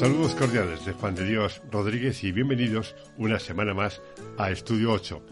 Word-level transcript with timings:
Saludos 0.00 0.34
cordiales 0.34 0.86
de 0.86 0.94
Juan 0.94 1.14
de 1.14 1.26
Dios 1.26 1.60
Rodríguez 1.70 2.24
y 2.24 2.32
bienvenidos 2.32 2.96
una 3.18 3.38
semana 3.38 3.74
más 3.74 4.00
a 4.38 4.50
Estudio 4.50 4.92
8, 4.92 5.22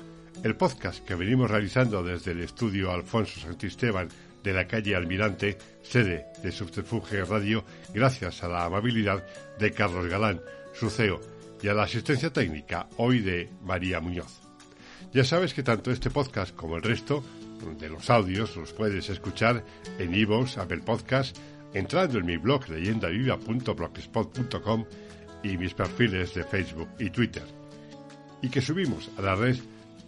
el 0.45 0.57
podcast 0.57 1.03
que 1.07 1.15
venimos 1.15 1.51
realizando 1.51 2.03
desde 2.03 2.33
el 2.33 2.43
estudio 2.43 2.93
Alfonso 2.93 3.41
Santisteban 3.41 4.09
de 4.45 4.53
la 4.53 4.69
calle 4.69 4.95
Almirante, 4.95 5.57
sede 5.81 6.27
de 6.43 6.53
Subterfuge 6.53 7.25
Radio, 7.25 7.65
gracias 7.95 8.45
a 8.45 8.49
la 8.49 8.67
amabilidad 8.67 9.25
de 9.59 9.73
Carlos 9.73 10.07
Galán, 10.07 10.43
su 10.75 10.91
CEO, 10.91 11.19
y 11.63 11.69
a 11.69 11.73
la 11.73 11.85
asistencia 11.85 12.31
técnica 12.31 12.91
hoy 12.99 13.21
de 13.21 13.49
María 13.63 14.01
Muñoz. 14.01 14.43
Ya 15.15 15.25
sabes 15.25 15.55
que 15.55 15.63
tanto 15.63 15.91
este 15.91 16.11
podcast 16.11 16.55
como 16.55 16.77
el 16.77 16.83
resto 16.83 17.25
de 17.81 17.89
los 17.89 18.11
audios 18.11 18.55
los 18.55 18.75
puedes 18.75 19.09
escuchar 19.09 19.65
en 19.99 20.15
iVoox, 20.15 20.59
Apple 20.59 20.83
Podcast, 20.85 21.39
entrando 21.75 22.19
en 22.19 22.27
mi 22.27 22.37
blog 22.37 22.69
leyendaviva.blogspot.com 22.69 24.85
y 25.43 25.57
mis 25.57 25.75
perfiles 25.75 26.35
de 26.35 26.45
Facebook 26.45 26.89
y 26.99 27.11
Twitter. 27.11 27.45
Y 28.43 28.49
que 28.49 28.61
subimos 28.61 29.11
a 29.19 29.23
la 29.23 29.35
red 29.35 29.57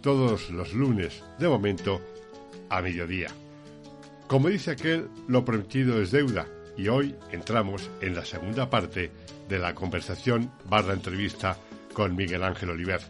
todos 0.01 0.49
los 0.49 0.73
lunes, 0.73 1.23
de 1.39 1.47
momento, 1.47 2.01
a 2.69 2.81
mediodía. 2.81 3.29
Como 4.27 4.49
dice 4.49 4.71
aquel, 4.71 5.07
lo 5.27 5.45
prometido 5.45 6.01
es 6.01 6.11
deuda 6.11 6.47
y 6.77 6.87
hoy 6.87 7.15
entramos 7.31 7.89
en 8.01 8.15
la 8.15 8.25
segunda 8.25 8.69
parte 8.69 9.11
de 9.49 9.59
la 9.59 9.75
conversación 9.75 10.51
barra 10.69 10.93
entrevista 10.93 11.57
con 11.93 12.15
Miguel 12.15 12.43
Ángel 12.43 12.69
Oliver. 12.69 13.01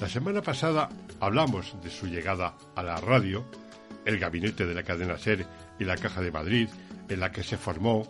La 0.00 0.08
semana 0.08 0.42
pasada 0.42 0.88
hablamos 1.20 1.76
de 1.82 1.90
su 1.90 2.06
llegada 2.06 2.56
a 2.74 2.82
la 2.82 2.96
radio, 2.96 3.44
el 4.04 4.18
gabinete 4.18 4.66
de 4.66 4.74
la 4.74 4.82
cadena 4.82 5.18
SER 5.18 5.46
y 5.78 5.84
la 5.84 5.96
Caja 5.96 6.20
de 6.20 6.32
Madrid, 6.32 6.68
en 7.10 7.20
la 7.20 7.30
que 7.30 7.42
se 7.42 7.56
formó, 7.56 8.06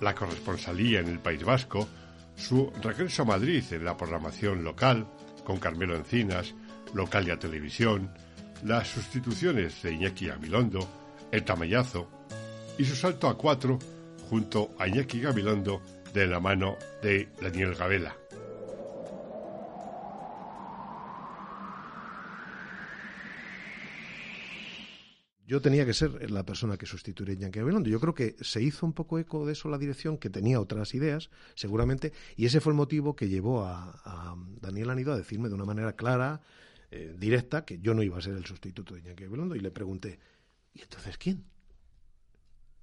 la 0.00 0.14
corresponsalía 0.14 1.00
en 1.00 1.08
el 1.08 1.18
País 1.18 1.42
Vasco, 1.44 1.88
su 2.36 2.72
regreso 2.82 3.22
a 3.22 3.26
Madrid 3.26 3.64
en 3.70 3.84
la 3.84 3.96
programación 3.96 4.64
local, 4.64 5.06
con 5.44 5.58
Carmelo 5.58 5.96
Encinas, 5.96 6.54
Localia 6.94 7.38
Televisión, 7.38 8.10
las 8.64 8.88
sustituciones 8.88 9.82
de 9.82 9.92
Iñaki 9.92 10.26
Gabilondo, 10.26 10.88
el 11.30 11.44
tamallazo 11.44 12.08
y 12.78 12.84
su 12.84 12.96
salto 12.96 13.28
a 13.28 13.36
cuatro 13.36 13.78
junto 14.28 14.74
a 14.78 14.88
Iñaki 14.88 15.20
Gabilondo 15.20 15.82
de 16.12 16.26
la 16.26 16.40
mano 16.40 16.76
de 17.02 17.28
Daniel 17.40 17.74
Gabela. 17.74 18.23
Yo 25.46 25.60
tenía 25.60 25.84
que 25.84 25.92
ser 25.92 26.30
la 26.30 26.44
persona 26.44 26.76
que 26.76 26.86
sustituiría 26.86 27.34
a 27.34 27.38
Iñaki 27.38 27.58
Gabilondo. 27.58 27.90
Yo 27.90 28.00
creo 28.00 28.14
que 28.14 28.36
se 28.40 28.62
hizo 28.62 28.86
un 28.86 28.94
poco 28.94 29.18
eco 29.18 29.44
de 29.44 29.52
eso 29.52 29.68
la 29.68 29.78
dirección, 29.78 30.16
que 30.16 30.30
tenía 30.30 30.60
otras 30.60 30.94
ideas, 30.94 31.30
seguramente, 31.54 32.12
y 32.36 32.46
ese 32.46 32.60
fue 32.60 32.72
el 32.72 32.76
motivo 32.76 33.14
que 33.14 33.28
llevó 33.28 33.64
a, 33.64 34.36
Daniel 34.60 34.90
Anido 34.90 35.12
a 35.12 35.16
decirme 35.16 35.48
de 35.48 35.54
una 35.54 35.64
manera 35.64 35.94
clara, 35.94 36.40
eh, 36.90 37.14
directa, 37.18 37.64
que 37.64 37.78
yo 37.78 37.92
no 37.92 38.02
iba 38.02 38.16
a 38.16 38.22
ser 38.22 38.34
el 38.34 38.46
sustituto 38.46 38.94
de 38.94 39.00
Iñaki 39.00 39.24
Gabilondo, 39.24 39.54
y 39.54 39.60
le 39.60 39.70
pregunté, 39.70 40.18
¿y 40.72 40.80
entonces 40.82 41.18
quién? 41.18 41.44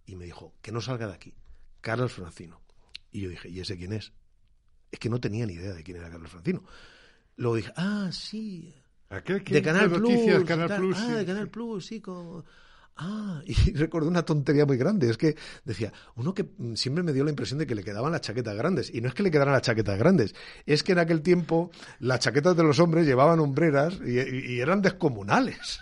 Y 0.05 0.15
me 0.15 0.25
dijo, 0.25 0.53
que 0.61 0.71
no 0.71 0.81
salga 0.81 1.07
de 1.07 1.13
aquí, 1.13 1.33
Carlos 1.81 2.13
Francino. 2.13 2.61
Y 3.11 3.21
yo 3.21 3.29
dije, 3.29 3.49
¿y 3.49 3.59
ese 3.59 3.77
quién 3.77 3.93
es? 3.93 4.13
Es 4.91 4.99
que 4.99 5.09
no 5.09 5.19
tenía 5.19 5.45
ni 5.45 5.53
idea 5.53 5.73
de 5.73 5.83
quién 5.83 5.97
era 5.97 6.09
Carlos 6.09 6.29
Francino. 6.29 6.63
Luego 7.37 7.55
dije, 7.55 7.73
ah, 7.75 8.09
sí, 8.11 8.75
de 9.11 9.61
Canal 9.61 9.91
Plus, 9.91 10.43
Canal 10.45 10.75
Plus. 10.75 10.97
Ah, 10.99 11.15
de 11.15 11.25
Canal 11.25 11.49
Plus, 11.49 11.85
sí, 11.85 11.99
como... 11.99 12.45
Ah, 12.97 13.41
y 13.45 13.73
recuerdo 13.73 14.07
una 14.07 14.23
tontería 14.23 14.65
muy 14.65 14.77
grande. 14.77 15.09
Es 15.09 15.17
que 15.17 15.35
decía, 15.65 15.91
uno 16.15 16.33
que 16.33 16.45
siempre 16.75 17.03
me 17.03 17.13
dio 17.13 17.23
la 17.23 17.29
impresión 17.29 17.59
de 17.59 17.67
que 17.67 17.75
le 17.75 17.83
quedaban 17.83 18.11
las 18.11 18.21
chaquetas 18.21 18.55
grandes. 18.55 18.93
Y 18.93 19.01
no 19.01 19.07
es 19.07 19.13
que 19.13 19.23
le 19.23 19.31
quedaran 19.31 19.53
las 19.53 19.63
chaquetas 19.63 19.97
grandes, 19.97 20.35
es 20.65 20.83
que 20.83 20.93
en 20.93 20.99
aquel 20.99 21.21
tiempo 21.21 21.71
las 21.99 22.19
chaquetas 22.19 22.55
de 22.55 22.63
los 22.63 22.79
hombres 22.79 23.05
llevaban 23.05 23.39
hombreras 23.39 23.99
y, 24.05 24.59
eran 24.59 24.81
descomunales. 24.81 25.79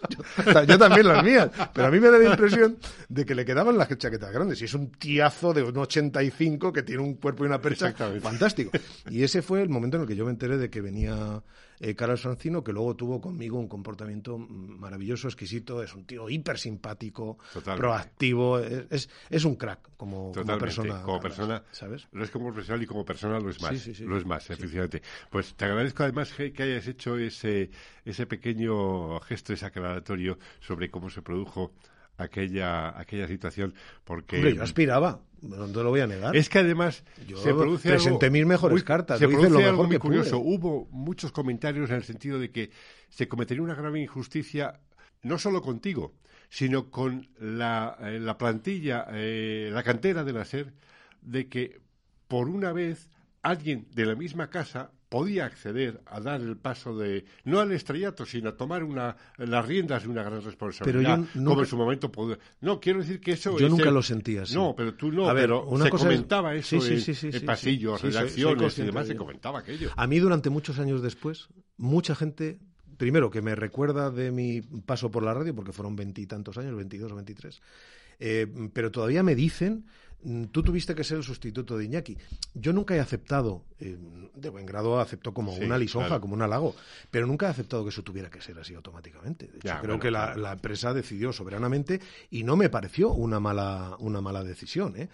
Yo, 0.08 0.64
yo, 0.64 0.78
también 0.78 1.06
las 1.06 1.22
mías, 1.22 1.50
pero 1.74 1.88
a 1.88 1.90
mí 1.90 2.00
me 2.00 2.08
da 2.08 2.16
la 2.16 2.30
impresión 2.30 2.78
de 3.10 3.26
que 3.26 3.34
le 3.34 3.44
quedaban 3.44 3.76
las 3.76 3.86
chaquetas 3.98 4.32
grandes. 4.32 4.62
Y 4.62 4.64
es 4.64 4.72
un 4.72 4.90
tiazo 4.92 5.52
de 5.52 5.62
un 5.62 5.76
85 5.76 6.72
que 6.72 6.82
tiene 6.82 7.02
un 7.02 7.16
cuerpo 7.16 7.44
y 7.44 7.48
una 7.48 7.60
percha 7.60 7.92
fantástico. 7.92 8.70
Y 9.10 9.22
ese 9.22 9.42
fue 9.42 9.60
el 9.60 9.68
momento 9.68 9.98
en 9.98 10.04
el 10.04 10.08
que 10.08 10.16
yo 10.16 10.24
me 10.24 10.30
enteré 10.30 10.56
de 10.56 10.70
que 10.70 10.80
venía 10.80 11.42
eh, 11.80 11.94
Carlos 11.94 12.20
Francino, 12.20 12.62
que 12.62 12.72
luego 12.72 12.94
tuvo 12.94 13.20
conmigo 13.20 13.58
un 13.58 13.66
comportamiento 13.66 14.36
maravilloso, 14.38 15.28
exquisito, 15.28 15.82
es 15.82 15.94
un 15.94 16.04
tío 16.04 16.28
hiper 16.28 16.58
simpático, 16.58 17.38
proactivo, 17.64 18.58
es, 18.58 19.08
es, 19.30 19.44
un 19.44 19.56
crack 19.56 19.90
como, 19.96 20.30
persona. 20.32 21.02
Como 21.02 21.20
persona, 21.20 21.62
¿sabes? 21.72 22.06
Lo 22.12 22.22
es 22.22 22.30
como 22.30 22.46
profesional 22.52 22.82
y 22.82 22.86
como 22.86 23.04
persona 23.04 23.40
lo 23.40 23.48
es 23.48 23.62
más. 23.62 24.00
Lo 24.00 24.18
es 24.18 24.26
más, 24.26 24.50
efectivamente. 24.50 25.02
Pues 25.30 25.54
te 25.54 25.64
agradezco 25.64 26.02
además 26.02 26.32
que, 26.32 26.52
hayas 26.62 26.86
hecho 26.86 27.16
ese, 27.16 27.70
ese 28.04 28.26
pequeño 28.26 29.18
gesto, 29.20 29.54
ese 29.54 29.64
aclaratorio 29.64 30.38
sobre 30.60 30.90
cómo 30.90 31.08
se 31.08 31.22
produjo 31.22 31.72
aquella, 32.22 32.98
aquella 32.98 33.26
situación 33.26 33.74
porque... 34.04 34.36
Hombre, 34.36 34.54
yo 34.56 34.62
aspiraba, 34.62 35.22
no 35.42 35.66
te 35.66 35.82
lo 35.82 35.90
voy 35.90 36.00
a 36.00 36.06
negar. 36.06 36.36
Es 36.36 36.48
que 36.48 36.58
además 36.58 37.04
se 37.42 37.54
produce 37.54 37.88
presenté 37.88 38.30
mis 38.30 38.46
mejores 38.46 38.82
cartas, 38.84 39.18
se 39.18 39.28
produce 39.28 39.64
algo 39.64 39.84
muy 39.84 39.98
curioso. 39.98 40.38
Hubo 40.38 40.86
muchos 40.90 41.32
comentarios 41.32 41.90
en 41.90 41.96
el 41.96 42.04
sentido 42.04 42.38
de 42.38 42.50
que 42.50 42.70
se 43.08 43.28
cometería 43.28 43.62
una 43.62 43.74
grave 43.74 44.00
injusticia 44.00 44.80
no 45.22 45.38
solo 45.38 45.62
contigo, 45.62 46.14
sino 46.48 46.90
con 46.90 47.28
la, 47.38 47.96
eh, 48.00 48.18
la 48.18 48.36
plantilla, 48.36 49.06
eh, 49.12 49.70
la 49.72 49.82
cantera 49.82 50.24
de 50.24 50.32
la 50.32 50.44
SER, 50.44 50.72
de 51.22 51.48
que 51.48 51.80
por 52.28 52.48
una 52.48 52.72
vez 52.72 53.08
alguien 53.42 53.86
de 53.94 54.06
la 54.06 54.14
misma 54.14 54.50
casa 54.50 54.92
podía 55.10 55.44
acceder 55.44 56.00
a 56.06 56.20
dar 56.20 56.40
el 56.40 56.56
paso 56.56 56.96
de 56.96 57.24
no 57.44 57.58
al 57.58 57.72
estrellato 57.72 58.24
sino 58.24 58.50
a 58.50 58.56
tomar 58.56 58.84
una 58.84 59.16
las 59.38 59.66
riendas 59.66 60.04
de 60.04 60.08
una 60.08 60.22
gran 60.22 60.40
responsabilidad 60.40 61.20
pero 61.34 61.44
como 61.44 61.60
en 61.60 61.66
su 61.66 61.76
momento 61.76 62.12
podía. 62.12 62.38
no 62.60 62.80
quiero 62.80 63.00
decir 63.00 63.20
que 63.20 63.32
eso 63.32 63.58
yo 63.58 63.68
nunca 63.68 63.90
lo 63.90 64.02
sentía 64.02 64.42
así. 64.42 64.54
No 64.54 64.72
pero 64.76 64.94
tú 64.94 65.10
no 65.10 65.28
a 65.28 65.32
ver, 65.32 65.44
pero 65.44 65.66
una 65.66 65.86
se 65.86 65.90
comentaba 65.90 66.54
eso 66.54 66.76
en, 66.76 67.34
el 67.34 67.44
pasillo 67.44 67.96
redacciones 67.98 68.78
y 68.78 68.82
demás 68.82 69.08
se 69.08 69.16
comentaba 69.16 69.58
aquello. 69.58 69.90
A 69.96 70.06
mí 70.06 70.20
durante 70.20 70.48
muchos 70.48 70.78
años 70.78 71.02
después 71.02 71.48
mucha 71.76 72.14
gente 72.14 72.60
primero 72.96 73.30
que 73.30 73.42
me 73.42 73.56
recuerda 73.56 74.12
de 74.12 74.30
mi 74.30 74.62
paso 74.62 75.10
por 75.10 75.24
la 75.24 75.34
radio 75.34 75.56
porque 75.56 75.72
fueron 75.72 75.96
veintitantos 75.96 76.56
años 76.56 76.76
veintidós 76.76 77.10
o 77.10 77.16
veintitrés 77.16 77.60
eh, 78.20 78.46
pero 78.72 78.92
todavía 78.92 79.24
me 79.24 79.34
dicen 79.34 79.86
tú 80.50 80.62
tuviste 80.62 80.94
que 80.94 81.04
ser 81.04 81.18
el 81.18 81.22
sustituto 81.22 81.76
de 81.76 81.84
Iñaki. 81.84 82.16
Yo 82.54 82.72
nunca 82.72 82.94
he 82.94 83.00
aceptado, 83.00 83.64
eh, 83.78 83.98
de 84.34 84.48
buen 84.48 84.66
grado 84.66 85.00
acepto 85.00 85.32
como 85.32 85.52
una 85.54 85.78
lisonja, 85.78 86.20
como 86.20 86.34
un 86.34 86.42
halago, 86.42 86.74
pero 87.10 87.26
nunca 87.26 87.46
he 87.46 87.50
aceptado 87.50 87.84
que 87.84 87.90
eso 87.90 88.02
tuviera 88.02 88.30
que 88.30 88.40
ser 88.40 88.58
así 88.58 88.74
automáticamente. 88.74 89.46
De 89.46 89.58
hecho, 89.58 89.78
creo 89.82 89.98
que 89.98 90.10
la, 90.10 90.52
empresa 90.52 90.92
decidió 90.92 91.32
soberanamente 91.32 92.00
y 92.30 92.42
no 92.42 92.56
me 92.56 92.68
pareció 92.68 93.10
una 93.12 93.40
mala, 93.40 93.96
una 93.98 94.20
mala 94.20 94.44
decisión. 94.44 94.96
¿eh? 94.96 95.08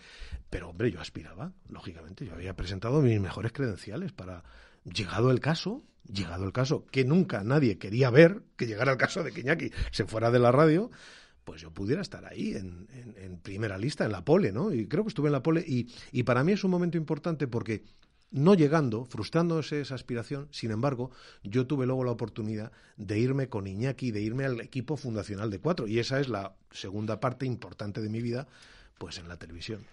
Pero, 0.50 0.70
hombre, 0.70 0.90
yo 0.90 1.00
aspiraba, 1.00 1.52
lógicamente. 1.68 2.24
Yo 2.26 2.34
había 2.34 2.54
presentado 2.54 3.00
mis 3.00 3.20
mejores 3.20 3.52
credenciales 3.52 4.12
para, 4.12 4.42
llegado 4.84 5.30
el 5.30 5.40
caso, 5.40 5.82
llegado 6.04 6.44
el 6.44 6.52
caso, 6.52 6.86
que 6.86 7.04
nunca 7.04 7.42
nadie 7.44 7.78
quería 7.78 8.10
ver, 8.10 8.42
que 8.56 8.66
llegara 8.66 8.92
el 8.92 8.98
caso 8.98 9.22
de 9.22 9.32
que 9.32 9.40
Iñaki 9.40 9.72
se 9.90 10.04
fuera 10.04 10.30
de 10.30 10.38
la 10.38 10.52
radio, 10.52 10.90
pues 11.46 11.60
yo 11.62 11.70
pudiera 11.70 12.02
estar 12.02 12.24
ahí 12.24 12.54
en, 12.56 13.38
primera 13.40 13.78
lista, 13.78 14.04
en 14.04 14.10
la 14.10 14.24
pole, 14.24 14.50
¿no? 14.50 14.72
Y 14.72 14.88
creo 14.88 15.04
que 15.04 15.10
estuve 15.10 15.28
en 15.28 15.32
la 15.32 15.44
pole 15.44 15.64
y, 15.64 15.88
y 16.10 16.24
para 16.24 16.42
mí 16.42 16.50
es 16.50 16.64
un 16.64 16.72
momento 16.72 16.98
importante 16.98 17.46
porque 17.46 17.84
no 18.32 18.54
llegando, 18.54 19.04
frustrándose 19.04 19.80
esa 19.80 19.94
aspiración, 19.94 20.48
sin 20.50 20.72
embargo, 20.72 21.12
yo 21.44 21.68
tuve 21.68 21.86
luego 21.86 22.02
la 22.02 22.10
oportunidad 22.10 22.72
de 22.96 23.20
irme 23.20 23.48
con 23.48 23.68
Iñaki, 23.68 24.10
de 24.10 24.22
irme 24.22 24.44
al 24.44 24.60
equipo 24.60 24.96
fundacional 24.96 25.48
de 25.48 25.60
cuatro, 25.60 25.86
y 25.86 26.00
esa 26.00 26.18
es 26.18 26.28
la 26.28 26.56
segunda 26.72 27.20
parte 27.20 27.46
importante 27.46 28.02
de 28.02 28.08
mi 28.08 28.20
vida, 28.20 28.48
pues 28.98 29.18
en 29.18 29.28
la 29.28 29.38
televisión. 29.38 29.86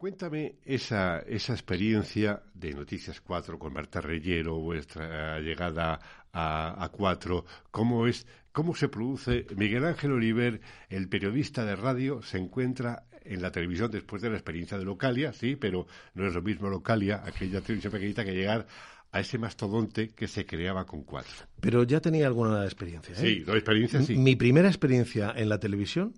Cuéntame 0.00 0.54
esa, 0.64 1.18
esa 1.18 1.52
experiencia 1.52 2.42
de 2.54 2.72
Noticias 2.72 3.20
4 3.20 3.58
con 3.58 3.74
Marta 3.74 4.00
Reyero, 4.00 4.56
vuestra 4.58 5.38
llegada 5.40 6.00
a, 6.32 6.82
a 6.82 6.88
4, 6.88 7.44
cómo 7.70 8.06
es, 8.06 8.26
cómo 8.50 8.74
se 8.74 8.88
produce. 8.88 9.44
Miguel 9.56 9.84
Ángel 9.84 10.12
Oliver, 10.12 10.62
el 10.88 11.06
periodista 11.10 11.66
de 11.66 11.76
radio, 11.76 12.22
se 12.22 12.38
encuentra 12.38 13.04
en 13.24 13.42
la 13.42 13.52
televisión 13.52 13.90
después 13.90 14.22
de 14.22 14.30
la 14.30 14.36
experiencia 14.36 14.78
de 14.78 14.86
Localia, 14.86 15.34
sí, 15.34 15.56
pero 15.56 15.86
no 16.14 16.26
es 16.26 16.32
lo 16.32 16.40
mismo 16.40 16.70
Localia, 16.70 17.22
aquella 17.22 17.60
televisión 17.60 17.92
pequeñita, 17.92 18.24
que 18.24 18.32
llegar 18.32 18.66
a 19.12 19.20
ese 19.20 19.36
mastodonte 19.36 20.14
que 20.14 20.28
se 20.28 20.46
creaba 20.46 20.86
con 20.86 21.02
cuatro. 21.02 21.34
Pero 21.60 21.82
ya 21.82 22.00
tenía 22.00 22.26
alguna 22.26 22.64
experiencia. 22.64 23.12
¿eh? 23.16 23.18
Sí, 23.18 23.44
la 23.46 23.52
experiencia 23.52 24.00
sí. 24.00 24.16
Mi 24.16 24.34
primera 24.34 24.68
experiencia 24.68 25.30
en 25.36 25.50
la 25.50 25.60
televisión 25.60 26.14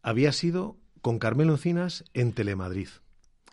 había 0.00 0.32
sido 0.32 0.78
con 1.02 1.18
Carmelo 1.18 1.52
Encinas 1.52 2.04
en 2.14 2.32
Telemadrid. 2.32 2.88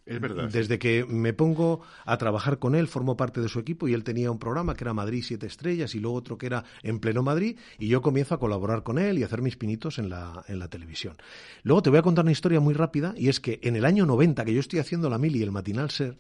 Es 0.06 0.22
verdad. 0.22 0.50
Desde 0.50 0.78
que 0.78 1.04
me 1.04 1.34
pongo 1.34 1.81
a 2.06 2.18
trabajar 2.18 2.60
con 2.60 2.75
él, 2.75 2.88
formo 2.88 3.18
parte 3.18 3.42
de 3.42 3.50
su 3.50 3.60
equipo 3.60 3.88
y 3.88 3.94
él 3.94 4.04
tenía 4.04 4.30
un 4.30 4.38
programa 4.38 4.75
que 4.75 4.84
era 4.84 4.94
Madrid 4.94 5.24
Siete 5.25 5.48
Estrellas 5.48 5.96
y 5.96 6.00
luego 6.00 6.18
otro 6.18 6.38
que 6.38 6.46
era 6.46 6.63
En 6.84 7.00
Pleno 7.00 7.24
Madrid 7.24 7.57
y 7.80 7.88
yo 7.88 8.02
comienzo 8.02 8.36
a 8.36 8.40
colaborar 8.40 8.84
con 8.84 9.00
él 9.00 9.18
y 9.18 9.24
a 9.24 9.25
hacer 9.25 9.42
mis 9.42 9.57
pinitos 9.57 9.98
en 9.98 10.10
la, 10.10 10.44
en 10.48 10.60
la 10.60 10.68
televisión. 10.68 11.18
Luego 11.63 11.81
te 11.81 11.90
voy 11.90 12.00
a 12.00 12.04
contar 12.04 12.24
una 12.24 12.31
historia 12.31 12.60
muy 12.60 12.75
rápida 12.75 13.16
y 13.18 13.30
es 13.30 13.40
que 13.40 13.60
en 13.63 13.75
el 13.75 13.86
año 13.86 14.06
90 14.06 14.46
que 14.46 14.54
yo 14.54 14.60
estoy 14.60 14.80
haciendo 14.80 15.10
la 15.10 15.18
mili 15.18 15.40
y 15.40 15.44
el 15.44 15.52
matinal 15.52 15.90
ser, 15.90 16.19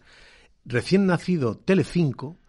recién 0.65 1.05
nacido 1.05 1.57
Telecinco, 1.57 2.39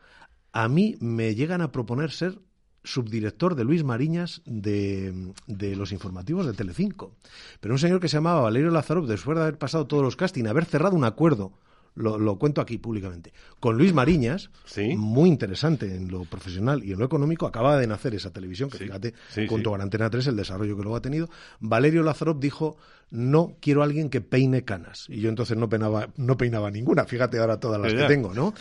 a 0.53 0.69
mí 0.69 0.97
me 1.01 1.35
llegan 1.35 1.61
a 1.61 1.71
proponer 1.71 2.13
ser 2.13 2.39
subdirector 2.87 3.55
de 3.55 3.65
Luis 3.65 3.85
Mariñas 3.85 4.43
de, 4.47 5.33
de, 5.47 5.77
los 5.77 5.93
informativos 5.93 6.47
de 6.47 6.53
Telecinco. 6.53 7.13
Pero 7.61 7.75
un 7.75 7.79
señor 7.79 8.01
que 8.01 8.09
se 8.09 8.17
llamaba 8.17 8.41
Valerio 8.41 8.71
Lazarov, 8.71 9.07
después 9.07 9.37
de 9.37 9.43
haber 9.43 9.59
pasado 9.59 9.87
todos 9.87 10.03
los 10.03 10.17
castings, 10.17 10.49
haber 10.49 10.65
cerrado 10.65 10.97
un 10.97 11.05
acuerdo 11.05 11.53
lo, 11.97 12.19
lo, 12.19 12.39
cuento 12.39 12.61
aquí 12.61 12.79
públicamente. 12.79 13.33
Con 13.59 13.77
Luis 13.77 13.93
Mariñas, 13.93 14.51
¿Sí? 14.65 14.95
muy 14.97 15.29
interesante 15.29 15.95
en 15.95 16.09
lo 16.09 16.25
profesional 16.25 16.85
y 16.85 16.93
en 16.93 16.99
lo 16.99 17.05
económico, 17.05 17.47
acaba 17.47 17.77
de 17.77 17.87
nacer 17.87 18.15
esa 18.15 18.31
televisión, 18.31 18.71
que 18.71 18.79
Sí. 18.79 18.85
fíjate, 18.85 19.15
Sí, 19.31 19.47
sí. 19.49 19.55
a 19.67 19.83
Antena 19.83 20.09
3, 20.09 20.29
el 20.29 20.37
desarrollo 20.37 20.77
que 20.77 20.83
luego 20.83 20.97
ha 20.97 21.03
tenido. 21.03 21.29
Valerio 21.59 22.03
Lazarov 22.03 22.39
dijo, 22.39 22.77
no 23.11 23.57
quiero 23.61 23.83
a 23.83 23.85
alguien 23.85 24.11
que 24.11 24.21
peine 24.21 24.65
canas. 24.65 25.07
Y 25.09 25.21
yo 25.21 25.29
entonces 25.29 25.57
no 25.57 25.69
peinaba, 25.69 26.09
no 26.17 26.37
peinaba 26.37 26.71
ninguna, 26.71 27.05
fíjate 27.05 27.39
ahora 27.39 27.61
todas 27.61 27.81
las 27.81 27.95
que 27.95 28.05
tengo, 28.05 28.35
¿no? 28.35 28.53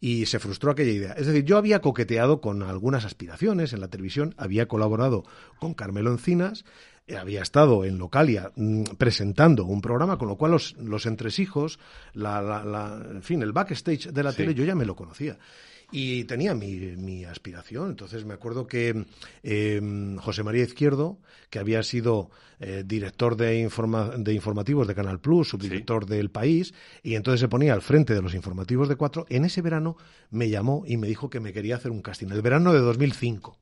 Y 0.00 0.26
se 0.26 0.38
frustró 0.38 0.70
aquella 0.70 0.92
idea. 0.92 1.12
Es 1.12 1.26
decir, 1.26 1.44
yo 1.44 1.56
había 1.56 1.80
coqueteado 1.80 2.40
con 2.40 2.62
algunas 2.62 3.04
aspiraciones 3.04 3.72
en 3.72 3.80
la 3.80 3.88
televisión, 3.88 4.34
había 4.36 4.68
colaborado 4.68 5.24
con 5.58 5.74
Carmelo 5.74 6.10
Encinas, 6.12 6.64
había 7.18 7.42
estado 7.42 7.84
en 7.84 7.98
Localia 7.98 8.50
mm, 8.56 8.82
presentando 8.96 9.64
un 9.66 9.80
programa, 9.80 10.16
con 10.16 10.28
lo 10.28 10.36
cual 10.36 10.52
los, 10.52 10.74
los 10.78 11.04
entresijos, 11.06 11.78
la, 12.14 12.40
la, 12.40 12.64
la- 12.64 13.06
en 13.10 13.22
fin, 13.22 13.42
el 13.42 13.52
backstage 13.52 14.08
de 14.10 14.22
la 14.22 14.30
Sí. 14.32 14.38
tele 14.38 14.54
yo 14.54 14.64
ya 14.64 14.74
me 14.74 14.86
lo 14.86 14.96
conocía. 14.96 15.38
Y 15.92 16.24
tenía 16.24 16.54
mi, 16.54 16.76
mi 16.96 17.24
aspiración. 17.26 17.90
Entonces 17.90 18.24
me 18.24 18.34
acuerdo 18.34 18.66
que 18.66 19.04
eh, 19.42 20.16
José 20.18 20.42
María 20.42 20.64
Izquierdo, 20.64 21.18
que 21.50 21.58
había 21.58 21.82
sido 21.82 22.30
eh, 22.58 22.82
director 22.86 23.36
de, 23.36 23.62
informa- 23.62 24.16
de 24.16 24.32
informativos 24.32 24.88
de 24.88 24.94
Canal 24.94 25.20
Plus, 25.20 25.50
subdirector 25.50 26.06
del 26.06 26.30
país, 26.30 26.72
y 27.02 27.14
entonces 27.16 27.40
se 27.40 27.48
ponía 27.48 27.74
al 27.74 27.82
frente 27.82 28.14
de 28.14 28.22
los 28.22 28.34
informativos 28.34 28.88
de 28.88 28.96
cuatro, 28.96 29.26
en 29.28 29.44
ese 29.44 29.60
verano 29.60 29.96
me 30.30 30.48
llamó 30.48 30.84
y 30.86 30.96
me 30.96 31.06
dijo 31.06 31.28
que 31.28 31.38
me 31.38 31.52
quería 31.52 31.76
hacer 31.76 31.90
un 31.92 32.00
casting. 32.00 32.28
El 32.28 32.42
verano 32.42 32.72
de 32.72 32.80
2005. 32.80 33.58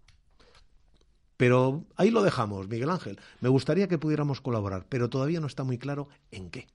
Pero 1.43 1.85
ahí 1.97 2.11
lo 2.13 2.23
dejamos, 2.23 2.69
Miguel 2.69 2.89
Ángel. 2.91 3.19
Me 3.41 3.49
gustaría 3.49 3.89
que 3.89 3.99
pudiéramos 3.99 4.41
colaborar, 4.41 4.87
pero 4.89 5.11
todavía 5.11 5.41
no 5.41 5.49
está 5.49 5.65
muy 5.65 5.77
claro 5.77 6.07
en 6.31 6.51
qué. 6.51 6.69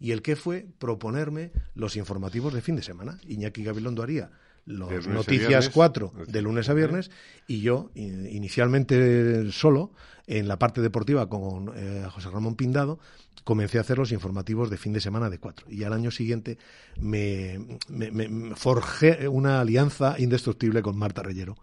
Y 0.00 0.12
el 0.12 0.22
qué 0.22 0.34
fue 0.34 0.66
proponerme 0.78 1.52
los 1.74 1.96
informativos 1.96 2.54
de 2.54 2.62
fin 2.62 2.74
de 2.74 2.82
semana. 2.82 3.18
Iñaki 3.28 3.62
Gabilondo 3.62 4.02
haría 4.02 4.30
los 4.64 4.88
Noticias 5.08 5.48
viernes. 5.48 5.68
4 5.70 6.12
de 6.28 6.40
lunes 6.42 6.68
a 6.70 6.72
viernes 6.74 7.10
y 7.46 7.60
yo 7.60 7.90
inicialmente 7.94 9.50
solo 9.52 9.92
en 10.26 10.48
la 10.48 10.58
parte 10.58 10.80
deportiva 10.80 11.28
con 11.28 11.72
eh, 11.76 12.06
José 12.10 12.30
Ramón 12.30 12.54
Pindado 12.56 12.98
comencé 13.44 13.78
a 13.78 13.80
hacer 13.82 13.98
los 13.98 14.12
informativos 14.12 14.70
de 14.70 14.76
fin 14.78 14.92
de 14.92 15.00
semana 15.00 15.28
de 15.30 15.38
4 15.38 15.66
y 15.68 15.84
al 15.84 15.92
año 15.92 16.10
siguiente 16.10 16.58
me, 17.00 17.58
me- 17.88 18.10
me- 18.10 18.28
me 18.28 18.54
forjé 18.56 19.26
una 19.28 19.60
alianza 19.60 20.14
indestructible 20.18 20.80
con 20.82 20.96
Marta 20.96 21.22
Reyero. 21.22 21.56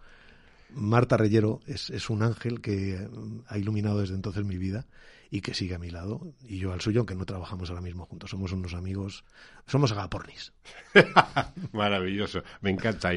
Marta 0.74 1.18
Reyero 1.18 1.60
es, 1.68 1.89
es 1.89 2.10
un 2.10 2.24
ángel 2.24 2.62
que 2.62 3.07
mm, 3.12 3.42
ha 3.48 3.57
iluminado 3.57 4.00
desde 4.01 4.16
entonces 4.16 4.44
mi 4.45 4.57
vida 4.57 4.86
y 5.31 5.42
que 5.42 5.54
sigue 5.54 5.75
a 5.75 5.80
mi 5.80 5.92
lado 5.92 6.33
y 6.42 6.57
yo 6.57 6.74
al 6.74 6.81
suyo, 6.81 7.01
aunque 7.01 7.13
no 7.16 7.25
trabajamos 7.25 7.69
ahora 7.69 7.81
mismo 7.83 8.06
juntos. 8.06 8.31
Somos 8.31 8.51
unos 8.51 8.74
amigos, 8.74 9.24
somos 9.68 9.92
agapornis. 9.92 10.54
Maravilloso, 11.71 12.44
me 12.62 12.71
encanta. 12.71 13.12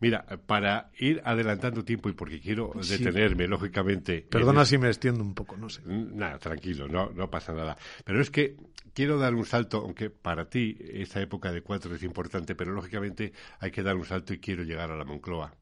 Mira, 0.00 0.24
para 0.46 0.90
ir 0.98 1.20
adelantando 1.24 1.84
tiempo 1.84 2.08
y 2.08 2.12
porque 2.12 2.40
quiero 2.40 2.72
Sí. 2.82 2.96
detenerme, 3.04 3.46
lógicamente. 3.48 4.18
en 4.18 4.28
Perdona 4.28 4.64
si 4.64 4.78
me 4.78 4.88
extiendo 4.88 5.22
un 5.22 5.34
poco, 5.34 5.56
no 5.56 5.68
sé. 5.68 5.82
Nada, 5.84 6.38
tranquilo, 6.38 6.88
no, 6.88 7.10
no 7.10 7.30
pasa 7.30 7.52
nada. 7.52 7.76
Pero 8.04 8.20
es 8.20 8.30
que 8.30 8.56
quiero 8.94 9.18
dar 9.18 9.34
un 9.34 9.44
salto, 9.44 9.78
aunque 9.78 10.10
para 10.10 10.48
ti 10.48 10.76
esta 10.80 11.20
época 11.20 11.52
de 11.52 11.62
cuatro 11.62 11.94
es 11.94 12.02
importante, 12.02 12.54
pero 12.54 12.72
lógicamente 12.72 13.32
hay 13.60 13.70
que 13.70 13.82
dar 13.82 13.96
un 13.96 14.04
salto 14.04 14.32
y 14.32 14.38
quiero 14.38 14.62
llegar 14.62 14.90
a 14.90 14.96
la 14.96 15.04
Moncloa. 15.04 15.52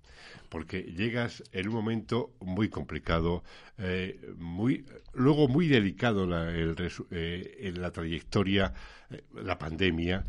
Porque 0.48 0.82
llegas 0.82 1.42
en 1.52 1.68
un 1.68 1.74
momento 1.74 2.30
muy 2.40 2.68
complicado, 2.68 3.42
eh, 3.78 4.20
muy, 4.38 4.84
luego 5.12 5.48
muy 5.48 5.68
delicado 5.68 6.26
la, 6.26 6.50
el 6.50 6.76
eh, 7.10 7.56
en 7.60 7.80
la 7.80 7.90
trayectoria, 7.90 8.72
eh, 9.10 9.22
la 9.34 9.58
pandemia. 9.58 10.24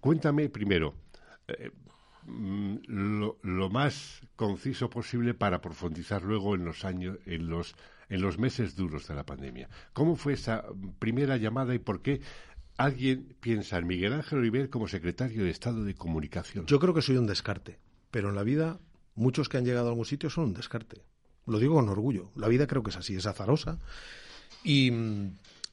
Cuéntame 0.00 0.48
primero, 0.48 0.94
mm, 2.26 2.76
lo, 2.86 3.38
lo 3.42 3.70
más 3.70 4.20
conciso 4.36 4.90
posible 4.90 5.34
para 5.34 5.60
profundizar 5.60 6.22
luego 6.22 6.54
en 6.54 6.64
los 6.64 6.84
años, 6.84 7.18
en 7.26 7.48
los, 7.48 7.74
en 8.08 8.22
los 8.22 8.38
meses 8.38 8.76
duros 8.76 9.08
de 9.08 9.14
la 9.14 9.24
pandemia. 9.26 9.68
¿Cómo 9.92 10.16
fue 10.16 10.34
esa 10.34 10.64
primera 10.98 11.36
llamada 11.36 11.74
y 11.74 11.78
por 11.78 12.02
qué 12.02 12.20
alguien 12.76 13.36
piensa 13.40 13.78
en 13.78 13.86
Miguel 13.86 14.12
Ángel 14.12 14.38
Oliver 14.38 14.70
como 14.70 14.88
secretario 14.88 15.44
de 15.44 15.50
Estado 15.50 15.84
de 15.84 15.94
Comunicación? 15.94 16.66
Yo 16.66 16.78
creo 16.78 16.94
que 16.94 17.02
soy 17.02 17.16
un 17.16 17.26
descarte, 17.26 17.78
pero 18.10 18.30
en 18.30 18.34
la 18.34 18.42
vida 18.42 18.80
muchos 19.14 19.48
que 19.48 19.58
han 19.58 19.64
llegado 19.64 19.86
a 19.86 19.90
algún 19.90 20.04
sitio 20.04 20.30
son 20.30 20.44
un 20.44 20.54
descarte. 20.54 21.02
Lo 21.46 21.58
digo 21.58 21.74
con 21.74 21.88
orgullo. 21.88 22.30
La 22.36 22.48
vida 22.48 22.66
creo 22.66 22.82
que 22.82 22.90
es 22.90 22.96
así, 22.96 23.16
es 23.16 23.26
azarosa. 23.26 23.78
Y 24.62 24.90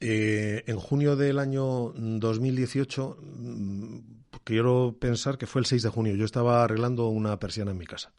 eh, 0.00 0.64
en 0.66 0.76
junio 0.76 1.16
del 1.16 1.38
año 1.38 1.92
2018, 1.96 3.18
mm, 3.22 3.98
quiero 4.44 4.96
pensar 4.98 5.38
que 5.38 5.46
fue 5.46 5.60
el 5.60 5.66
6 5.66 5.82
de 5.82 5.88
junio, 5.88 6.14
yo 6.14 6.24
estaba 6.24 6.64
arreglando 6.64 7.08
una 7.08 7.38
persiana 7.38 7.70
en 7.70 7.78
mi 7.78 7.86
casa. 7.86 8.12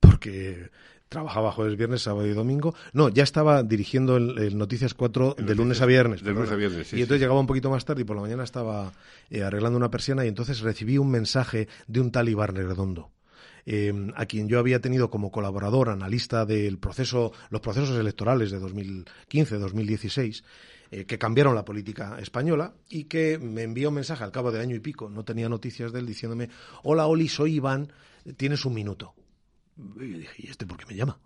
Porque 0.00 0.70
trabajaba 1.08 1.52
jueves, 1.52 1.76
viernes, 1.76 2.02
sábado 2.02 2.26
y 2.26 2.32
domingo. 2.32 2.74
No, 2.92 3.08
ya 3.08 3.22
estaba 3.22 3.62
dirigiendo 3.62 4.16
el, 4.16 4.38
el 4.38 4.58
Noticias 4.58 4.94
4 4.94 5.36
El 5.38 5.46
de 5.46 5.54
lunes 5.54 5.80
a 5.80 5.86
viernes. 5.86 6.22
de 6.22 6.32
lunes 6.32 6.50
a 6.50 6.56
viernes, 6.56 6.88
sí, 6.88 6.96
y 6.96 7.02
entonces 7.02 7.18
sí. 7.18 7.22
llegaba 7.22 7.40
un 7.40 7.46
poquito 7.46 7.70
más 7.70 7.84
tarde 7.84 8.02
y 8.02 8.04
por 8.04 8.16
la 8.16 8.22
mañana 8.22 8.44
estaba 8.44 8.92
eh, 9.30 9.42
arreglando 9.42 9.76
una 9.76 9.90
persiana 9.90 10.24
y 10.24 10.28
entonces 10.28 10.60
recibí 10.60 10.98
un 10.98 11.10
mensaje 11.10 11.68
de 11.86 12.00
un 12.00 12.10
tal 12.10 12.26
Redondo. 12.26 13.13
Eh, 13.66 13.92
a 14.14 14.26
quien 14.26 14.48
yo 14.48 14.58
había 14.58 14.80
tenido 14.80 15.10
como 15.10 15.30
colaborador, 15.30 15.88
analista 15.88 16.44
del 16.44 16.78
proceso, 16.78 17.32
los 17.50 17.60
procesos 17.60 17.98
electorales 17.98 18.50
de 18.50 18.60
2015-2016, 18.60 20.44
eh, 20.90 21.04
que 21.06 21.18
cambiaron 21.18 21.54
la 21.54 21.64
política 21.64 22.18
española 22.20 22.74
y 22.88 23.04
que 23.04 23.38
me 23.38 23.62
envió 23.62 23.88
un 23.88 23.96
mensaje 23.96 24.24
al 24.24 24.32
cabo 24.32 24.52
de 24.52 24.60
año 24.60 24.76
y 24.76 24.80
pico, 24.80 25.08
no 25.08 25.24
tenía 25.24 25.48
noticias 25.48 25.92
de 25.92 26.00
él, 26.00 26.06
diciéndome, 26.06 26.50
hola 26.82 27.06
Oli, 27.06 27.28
soy 27.28 27.54
Iván, 27.54 27.92
tienes 28.36 28.64
un 28.64 28.74
minuto. 28.74 29.14
Y 29.76 30.12
yo 30.12 30.18
dije, 30.18 30.34
¿y 30.38 30.50
este 30.50 30.66
por 30.66 30.78
qué 30.78 30.86
me 30.86 30.94
llama? 30.94 31.18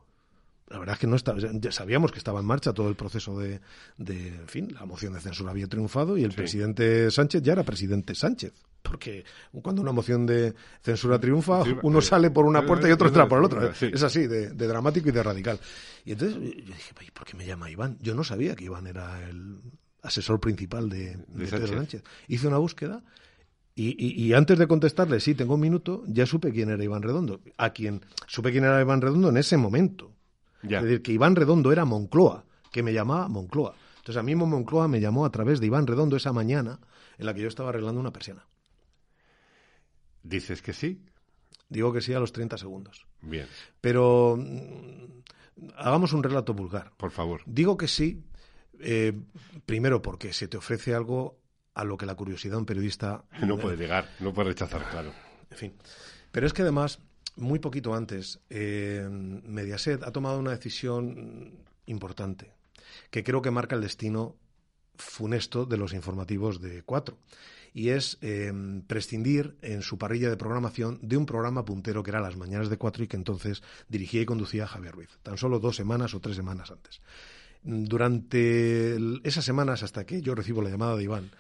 La 0.71 0.79
verdad 0.79 0.95
es 0.95 0.99
que 1.01 1.07
no 1.07 1.17
estaba, 1.17 1.39
ya 1.41 1.73
sabíamos 1.73 2.13
que 2.13 2.19
estaba 2.19 2.41
en 2.41 2.47
marcha 2.47 2.75
todo 2.75 2.89
el 2.91 2.95
proceso 2.95 3.39
de, 3.39 3.61
de, 3.97 4.29
en 4.29 4.49
fin, 4.49 4.75
la 4.75 4.85
moción 4.85 5.15
de 5.15 5.21
censura 5.21 5.51
había 5.51 5.67
triunfado 5.67 6.19
y 6.19 6.25
el 6.25 6.33
Sí. 6.33 6.37
presidente 6.37 7.11
Sánchez 7.11 7.43
ya 7.43 7.53
era 7.55 7.63
presidente 7.63 8.15
Sánchez. 8.15 8.53
Porque 8.83 9.25
cuando 9.63 9.81
una 9.83 9.93
moción 9.93 10.27
de 10.27 10.55
censura 10.83 11.19
triunfa, 11.19 11.65
Sí, 11.65 11.75
uno 11.83 11.99
eh, 12.01 12.03
sale 12.03 12.31
por 12.31 12.45
una 12.45 12.61
eh, 12.61 12.63
puerta 12.67 12.87
y 12.89 12.93
otro 12.93 13.07
eh, 13.07 13.11
entra 13.11 13.27
por 13.29 13.41
la 13.41 13.47
otra. 13.47 13.75
sí. 13.75 13.91
Es 13.93 14.03
así, 14.03 14.27
de, 14.27 14.51
de 14.51 14.67
dramático 14.67 15.09
y 15.09 15.13
de 15.13 15.23
radical. 15.23 15.59
Y 16.05 16.13
entonces 16.13 16.37
yo 16.39 16.43
dije, 16.75 16.95
"¿Y 17.07 17.11
¿por 17.13 17.25
qué 17.25 17.35
me 17.37 17.47
llama 17.47 17.71
Iván? 17.71 17.97
Yo 18.03 18.15
no 18.15 18.23
sabía 18.23 18.55
que 18.55 18.65
Iván 18.65 18.87
era 18.87 19.27
el 19.29 19.61
asesor 20.03 20.39
principal 20.39 20.89
de, 20.91 21.17
de 21.17 21.47
Pedro 21.47 21.49
Sánchez. 21.67 21.77
Sánchez. 21.77 22.03
Hice 22.29 22.47
una 22.47 22.59
búsqueda 22.59 23.03
y, 23.75 23.97
y- 23.99 24.23
y 24.23 24.33
antes 24.35 24.59
de 24.59 24.67
contestarle, 24.67 25.19
sí, 25.21 25.35
tengo 25.35 25.55
un 25.55 25.61
minuto, 25.61 26.05
ya 26.09 26.27
supe 26.27 26.53
quién 26.53 26.69
era 26.69 26.83
Iván 26.85 27.03
Redondo. 27.03 27.41
A 27.57 27.71
quien 27.71 28.03
supe 28.27 28.53
quién 28.53 28.65
era 28.65 28.81
Iván 28.83 29.01
Redondo 29.01 29.31
en 29.31 29.39
ese 29.39 29.57
momento. 29.57 30.13
Ya. 30.63 30.79
Es 30.79 30.85
decir, 30.85 31.03
que 31.03 31.13
Iván 31.13 31.37
Redondo 31.37 31.73
era 31.73 31.85
Moncloa, 31.85 32.45
que 32.73 32.83
me 32.83 32.93
llamaba 32.93 33.29
Moncloa. 33.29 33.75
Entonces 33.99 34.17
a 34.17 34.23
mí 34.23 34.35
Moncloa 34.35 34.89
me 34.89 35.01
llamó 35.01 35.25
a 35.25 35.31
través 35.31 35.61
de 35.61 35.67
Iván 35.67 35.87
Redondo 35.87 36.17
esa 36.17 36.33
mañana 36.33 36.81
en 37.19 37.27
la 37.27 37.35
que 37.35 37.43
yo 37.43 37.49
estaba 37.49 37.69
arreglando 37.69 38.01
una 38.01 38.13
persiana. 38.13 38.47
¿Dices 40.23 40.63
que 40.63 40.73
sí? 40.73 41.03
Digo 41.69 41.93
que 41.93 42.01
sí 42.01 42.15
a 42.15 42.21
los 42.21 42.33
30 42.33 42.57
segundos. 42.59 43.07
Bien, 43.21 43.47
Pero 43.81 44.37
mm, 44.39 45.71
hagamos 45.77 46.13
un 46.13 46.23
relato 46.23 46.55
vulgar. 46.55 46.93
por 46.97 47.11
favor. 47.11 47.43
Digo 47.47 47.77
que 47.77 47.89
sí, 47.89 48.25
eh, 48.81 49.13
primero 49.67 50.01
porque 50.01 50.33
se 50.33 50.49
te 50.49 50.57
ofrece 50.57 50.95
algo 50.95 51.39
a 51.75 51.85
lo 51.85 51.97
que 51.97 52.07
la 52.07 52.15
curiosidad 52.15 52.55
de 52.55 52.59
un 52.59 52.67
periodista... 52.67 53.25
No 53.43 53.59
puede 53.59 53.77
llegar, 53.77 54.09
no 54.21 54.33
puede 54.33 54.49
rechazar, 54.49 54.89
claro. 54.91 55.13
En 55.51 55.57
fin. 55.57 55.75
Pero 56.33 56.47
es 56.47 56.53
que 56.53 56.63
además, 56.63 57.01
muy 57.39 57.59
poquito 57.59 57.95
antes, 57.95 58.41
eh, 58.51 59.09
Mediaset 59.11 60.03
ha 60.03 60.13
tomado 60.13 60.39
una 60.39 60.51
decisión 60.51 61.53
importante, 61.87 62.53
que 63.11 63.25
creo 63.25 63.43
que 63.43 63.51
marca 63.51 63.77
el 63.77 63.83
destino 63.83 64.37
funesto 64.97 65.65
de 65.65 65.77
los 65.77 65.95
informativos 65.95 66.61
de 66.61 66.83
Cuatro 66.83 67.19
y 67.73 67.91
es 67.91 68.19
eh, 68.23 68.53
prescindir 68.87 69.57
en 69.63 69.83
su 69.83 69.99
parrilla 69.99 70.31
de 70.31 70.37
programación 70.37 70.99
de 71.03 71.17
un 71.17 71.27
programa 71.27 71.65
puntero 71.65 72.03
que 72.03 72.11
era 72.11 72.21
Las 72.21 72.37
Mañanas 72.37 72.71
de 72.71 72.79
Cuatro 72.79 73.05
y 73.05 73.07
que 73.07 73.17
entonces 73.17 73.63
dirigía 73.89 74.23
y 74.23 74.27
conducía 74.27 74.67
Javier 74.67 74.95
Ruiz, 74.95 75.19
tan 75.23 75.39
solo 75.39 75.61
dos 75.61 75.77
semanas 75.77 76.15
o 76.15 76.21
tres 76.21 76.37
semanas 76.37 76.71
antes. 76.71 77.01
Durante 77.63 78.97
esas 79.25 79.45
semanas, 79.45 79.83
hasta 79.83 80.07
que 80.07 80.23
yo 80.23 80.35
recibo 80.35 80.63
la 80.63 80.71
llamada 80.71 80.97
de 80.97 81.05
Iván, 81.05 81.31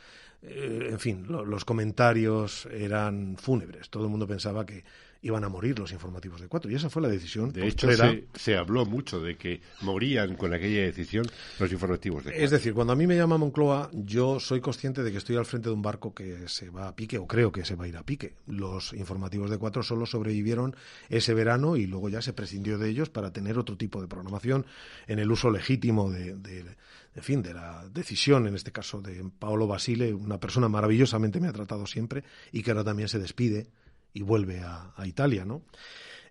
eh, 0.42 0.88
en 0.90 0.98
fin, 1.00 1.26
los 1.28 1.64
comentarios 1.64 2.66
eran 2.66 3.36
fúnebres. 3.36 3.90
Todo 3.90 4.04
el 4.04 4.10
mundo 4.10 4.26
pensaba 4.26 4.64
que 4.66 4.84
iban 5.22 5.42
a 5.42 5.48
morir 5.48 5.78
los 5.78 5.92
informativos 5.92 6.40
de 6.40 6.48
cuatro. 6.48 6.70
Y 6.70 6.74
esa 6.74 6.90
fue 6.90 7.02
la 7.02 7.08
decisión. 7.08 7.52
De 7.52 7.66
hecho, 7.66 7.88
se, 8.34 8.56
habló 8.56 8.86
mucho 8.86 9.20
de 9.20 9.36
que 9.36 9.60
morían 9.80 10.36
con 10.36 10.54
aquella 10.54 10.82
decisión 10.82 11.26
los 11.58 11.72
informativos 11.72 12.24
de 12.24 12.30
cuatro. 12.30 12.44
Es 12.44 12.50
decir, 12.50 12.72
cuando 12.72 12.92
a 12.92 12.96
mí 12.96 13.06
me 13.06 13.16
llama 13.16 13.36
Moncloa, 13.36 13.90
yo 13.92 14.38
soy 14.38 14.60
consciente 14.60 15.02
de 15.02 15.10
que 15.10 15.18
estoy 15.18 15.36
al 15.36 15.46
frente 15.46 15.68
de 15.68 15.74
un 15.74 15.82
barco 15.82 16.14
que 16.14 16.48
se 16.48 16.70
va 16.70 16.88
a 16.88 16.94
pique, 16.94 17.18
o 17.18 17.26
creo 17.26 17.50
que 17.50 17.64
se 17.64 17.74
va 17.74 17.84
a 17.84 17.88
ir 17.88 17.96
a 17.96 18.04
pique. 18.04 18.34
Los 18.46 18.92
informativos 18.92 19.50
de 19.50 19.58
cuatro 19.58 19.82
solo 19.82 20.06
sobrevivieron 20.06 20.76
ese 21.08 21.34
verano 21.34 21.76
y 21.76 21.86
luego 21.86 22.08
ya 22.08 22.22
se 22.22 22.32
prescindió 22.32 22.78
de 22.78 22.88
ellos 22.88 23.10
para 23.10 23.32
tener 23.32 23.58
otro 23.58 23.76
tipo 23.76 24.00
de 24.00 24.08
programación 24.08 24.66
en 25.06 25.18
el 25.18 25.30
uso 25.30 25.50
legítimo 25.50 26.10
de, 26.10 26.30
en 26.30 27.22
fin, 27.22 27.42
de 27.42 27.54
la 27.54 27.88
decisión, 27.92 28.46
en 28.46 28.54
este 28.54 28.70
caso 28.70 29.00
de 29.00 29.28
Paolo 29.38 29.66
Basile, 29.66 30.14
una 30.14 30.38
persona 30.38 30.68
maravillosamente 30.68 31.40
me 31.40 31.48
ha 31.48 31.52
tratado 31.52 31.86
siempre 31.86 32.22
y 32.52 32.62
que 32.62 32.70
ahora 32.70 32.84
también 32.84 33.08
se 33.08 33.18
despide 33.18 33.66
y 34.12 34.22
vuelve 34.22 34.60
a, 34.60 34.92
Italia, 35.04 35.44
¿no? 35.44 35.62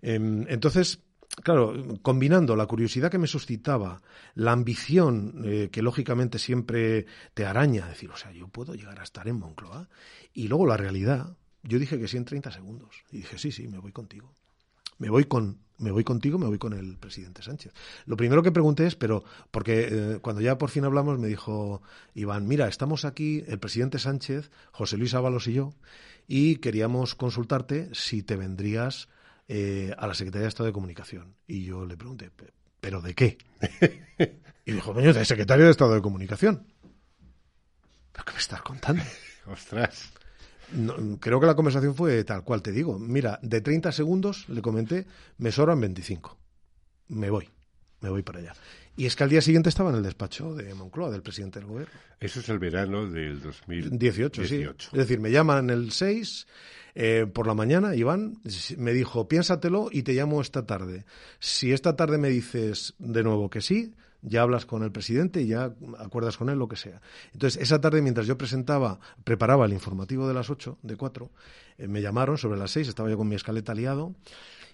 Em, 0.02 0.46
entonces, 0.48 1.00
claro, 1.42 1.74
combinando 2.02 2.56
la 2.56 2.66
curiosidad 2.66 3.10
que 3.10 3.18
me 3.18 3.26
suscitaba, 3.26 4.02
la 4.34 4.52
ambición 4.52 5.42
eh, 5.44 5.68
que 5.70 5.82
lógicamente 5.82 6.38
siempre 6.38 7.06
te 7.34 7.46
araña, 7.46 7.88
decir, 7.88 8.10
o 8.10 8.16
sea, 8.16 8.32
yo 8.32 8.48
puedo 8.48 8.74
llegar 8.74 9.00
a 9.00 9.04
estar 9.04 9.28
en 9.28 9.38
Moncloa, 9.38 9.88
y 10.32 10.48
luego 10.48 10.66
la 10.66 10.76
realidad, 10.76 11.36
yo 11.62 11.78
dije 11.78 11.98
que 11.98 12.08
sí 12.08 12.16
en 12.16 12.24
30 12.24 12.50
segundos, 12.50 13.04
y 13.10 13.18
dije, 13.18 13.38
sí, 13.38 13.52
sí, 13.52 13.68
me 13.68 13.78
voy 13.78 13.92
contigo. 13.92 14.34
Me 14.98 15.10
voy 15.10 15.24
con, 15.26 15.60
me 15.78 15.92
voy 15.92 16.02
contigo, 16.02 16.38
me 16.38 16.46
voy 16.46 16.58
con 16.58 16.72
el 16.72 16.98
presidente 16.98 17.42
Sánchez. 17.42 17.72
Lo 18.04 18.16
primero 18.16 18.42
que 18.42 18.50
pregunté 18.50 18.86
es, 18.86 18.96
pero, 18.96 19.22
porque 19.52 19.88
eh, 19.90 20.18
cuando 20.20 20.42
ya 20.42 20.58
por 20.58 20.70
fin 20.70 20.84
hablamos 20.84 21.20
me 21.20 21.28
dijo 21.28 21.82
Iván, 22.14 22.48
mira, 22.48 22.66
estamos 22.66 23.04
aquí, 23.04 23.44
el 23.46 23.60
presidente 23.60 24.00
Sánchez, 24.00 24.50
José 24.72 24.96
Luis 24.96 25.14
Ábalos 25.14 25.46
y 25.46 25.52
yo, 25.52 25.72
y 26.28 26.56
queríamos 26.56 27.14
consultarte 27.14 27.88
si 27.94 28.22
te 28.22 28.36
vendrías 28.36 29.08
eh, 29.48 29.94
a 29.96 30.06
la 30.06 30.14
Secretaría 30.14 30.42
de 30.42 30.48
Estado 30.48 30.66
de 30.66 30.74
Comunicación. 30.74 31.34
Y 31.46 31.64
yo 31.64 31.86
le 31.86 31.96
pregunté, 31.96 32.30
¿pero 32.80 33.00
de 33.00 33.14
qué? 33.14 33.38
y 34.66 34.72
dijo, 34.72 34.92
coño, 34.92 35.14
de 35.14 35.24
secretario 35.24 35.64
de 35.64 35.70
Estado 35.70 35.94
de 35.94 36.02
Comunicación. 36.02 36.66
¿Pero 38.12 38.24
qué 38.26 38.32
me 38.32 38.38
estás 38.38 38.60
contando? 38.60 39.02
Ostras. 39.46 40.12
creo 41.18 41.40
que 41.40 41.46
la 41.46 41.56
conversación 41.56 41.94
fue 41.94 42.22
tal 42.24 42.44
cual 42.44 42.60
te 42.60 42.72
digo. 42.72 42.98
Mira, 42.98 43.40
de 43.42 43.62
30 43.62 43.90
segundos, 43.90 44.46
le 44.50 44.60
comenté, 44.60 45.06
me 45.38 45.50
sobran 45.50 45.80
25. 45.80 46.36
Me 47.08 47.30
voy, 47.30 47.48
me 48.00 48.10
voy 48.10 48.22
para 48.22 48.40
allá. 48.40 48.52
Y 48.96 49.06
es 49.06 49.14
que 49.14 49.22
al 49.22 49.30
día 49.30 49.40
siguiente 49.40 49.68
estaba 49.68 49.90
en 49.90 49.96
el 49.96 50.02
despacho 50.02 50.54
de 50.54 50.74
Moncloa, 50.74 51.10
del 51.10 51.22
presidente 51.22 51.60
del 51.60 51.68
gobierno. 51.68 51.94
Eso 52.18 52.40
es 52.40 52.48
el 52.48 52.58
verano 52.58 53.08
del 53.08 53.40
2018. 53.40 54.44
sí. 54.44 54.62
Es 54.62 54.92
decir, 54.92 55.20
me 55.20 55.30
llaman 55.30 55.70
el 55.70 55.92
6 55.92 56.46
eh, 56.96 57.26
por 57.32 57.46
la 57.46 57.54
mañana, 57.54 57.94
Iván, 57.94 58.40
me 58.76 58.92
dijo, 58.92 59.28
piénsatelo 59.28 59.88
y 59.92 60.02
te 60.02 60.14
llamo 60.14 60.40
esta 60.40 60.66
tarde. 60.66 61.04
Si 61.38 61.72
esta 61.72 61.94
tarde 61.94 62.18
me 62.18 62.28
dices 62.28 62.94
de 62.98 63.22
nuevo 63.22 63.50
que 63.50 63.60
sí, 63.60 63.94
ya 64.20 64.42
hablas 64.42 64.66
con 64.66 64.82
el 64.82 64.90
presidente 64.90 65.42
y 65.42 65.46
ya 65.46 65.72
acuerdas 65.98 66.36
con 66.36 66.48
él 66.48 66.58
lo 66.58 66.66
que 66.66 66.74
sea. 66.74 67.00
Entonces, 67.32 67.62
esa 67.62 67.80
tarde, 67.80 68.02
mientras 68.02 68.26
yo 68.26 68.36
presentaba, 68.36 68.98
preparaba 69.22 69.66
el 69.66 69.72
informativo 69.72 70.26
de 70.26 70.34
las 70.34 70.50
8, 70.50 70.78
de 70.82 70.96
4, 70.96 71.30
eh, 71.78 71.86
me 71.86 72.02
llamaron 72.02 72.36
sobre 72.36 72.58
las 72.58 72.72
6, 72.72 72.88
estaba 72.88 73.08
yo 73.08 73.16
con 73.16 73.28
mi 73.28 73.36
escaleta 73.36 73.74
liado 73.74 74.14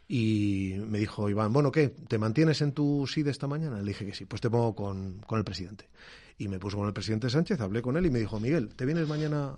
y 0.08 0.74
me 0.86 0.98
dijo 0.98 1.28
Iván, 1.30 1.52
bueno, 1.52 1.72
¿qué? 1.72 1.88
¿Te 1.88 2.18
mantienes 2.18 2.60
en 2.62 2.72
tu 2.72 3.06
sí 3.06 3.22
de 3.22 3.30
esta 3.30 3.46
mañana? 3.46 3.78
Le 3.78 3.88
dije 3.88 4.06
que 4.06 4.14
sí, 4.14 4.26
pues 4.26 4.40
te 4.40 4.50
pongo 4.50 4.74
con, 4.74 5.18
con 5.26 5.38
el 5.38 5.44
presidente. 5.44 5.88
Y 6.36 6.48
me 6.48 6.58
puso 6.58 6.76
con 6.76 6.86
el 6.86 6.92
presidente 6.92 7.30
Sánchez, 7.30 7.60
hablé 7.60 7.80
con 7.80 7.96
él 7.96 8.06
y 8.06 8.10
me 8.10 8.18
dijo, 8.18 8.40
Miguel, 8.40 8.74
¿te 8.74 8.84
vienes 8.84 9.08
mañana 9.08 9.56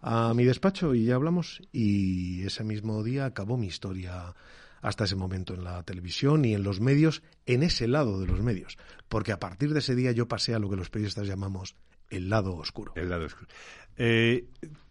a 0.00 0.34
mi 0.34 0.44
despacho 0.44 0.94
y 0.94 1.04
ya 1.04 1.14
hablamos? 1.16 1.62
Y 1.72 2.42
ese 2.44 2.64
mismo 2.64 3.02
día 3.02 3.26
acabó 3.26 3.56
mi 3.56 3.66
historia 3.66 4.34
hasta 4.82 5.04
ese 5.04 5.16
momento 5.16 5.54
en 5.54 5.64
la 5.64 5.82
televisión 5.82 6.44
y 6.44 6.54
en 6.54 6.62
los 6.62 6.80
medios, 6.80 7.22
en 7.44 7.62
ese 7.62 7.88
lado 7.88 8.20
de 8.20 8.26
los 8.26 8.40
medios. 8.40 8.78
Porque 9.08 9.32
a 9.32 9.40
partir 9.40 9.72
de 9.72 9.80
ese 9.80 9.94
día 9.94 10.12
yo 10.12 10.28
pasé 10.28 10.54
a 10.54 10.58
lo 10.58 10.70
que 10.70 10.76
los 10.76 10.90
periodistas 10.90 11.26
llamamos 11.26 11.76
el 12.08 12.30
lado 12.30 12.54
oscuro. 12.54 12.92
El 12.94 13.10
lado 13.10 13.26
oscuro. 13.26 13.48
Eh, 13.96 14.48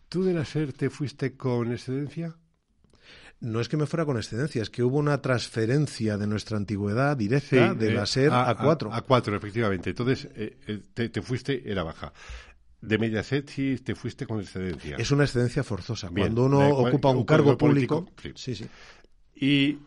¿Tú 0.09 0.23
de 0.23 0.33
la 0.33 0.43
te 0.43 0.89
fuiste 0.89 1.35
con 1.35 1.71
excedencia? 1.71 2.35
No 3.41 3.59
es 3.59 3.69
que 3.69 3.77
me 3.77 3.85
fuera 3.85 4.05
con 4.05 4.17
excedencia, 4.17 4.61
es 4.61 4.69
que 4.69 4.83
hubo 4.83 4.97
una 4.97 5.21
transferencia 5.21 6.17
de 6.17 6.27
nuestra 6.27 6.57
antigüedad 6.57 7.17
directa 7.17 7.73
de 7.73 7.91
la 7.91 8.05
SER 8.05 8.31
a, 8.33 8.55
cuatro. 8.55 8.93
A, 8.93 9.01
cuatro, 9.01 9.35
efectivamente. 9.35 9.91
Entonces, 9.91 10.29
eh, 10.35 10.57
eh, 10.67 11.09
te, 11.09 11.21
fuiste, 11.21 11.69
era 11.69 11.83
baja. 11.83 12.13
De 12.81 12.97
Mediaset 12.97 13.49
sí 13.49 13.77
te 13.77 13.95
fuiste 13.95 14.25
con 14.25 14.39
excedencia. 14.39 14.95
Es 14.97 15.11
una 15.11 15.23
excedencia 15.25 15.63
forzosa. 15.63 16.09
Cuando 16.09 16.45
uno 16.45 16.67
ocupa 16.69 17.09
un 17.09 17.25
cargo 17.25 17.57
público. 17.57 18.07
sí, 18.35 18.55
sí. 18.55 18.65
Y 19.35 19.79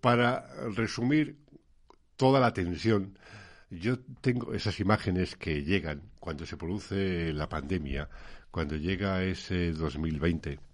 para 0.00 0.46
resumir 0.76 1.36
toda 2.16 2.38
la 2.38 2.52
tensión, 2.52 3.18
yo 3.70 3.98
tengo 4.20 4.54
esas 4.54 4.78
imágenes 4.80 5.34
que 5.36 5.64
llegan 5.64 6.02
cuando 6.20 6.46
se 6.46 6.56
produce 6.56 7.32
la 7.32 7.48
pandemia, 7.48 8.08
cuando 8.50 8.76
llega 8.76 9.22
ese 9.24 9.72
2020 9.72 10.69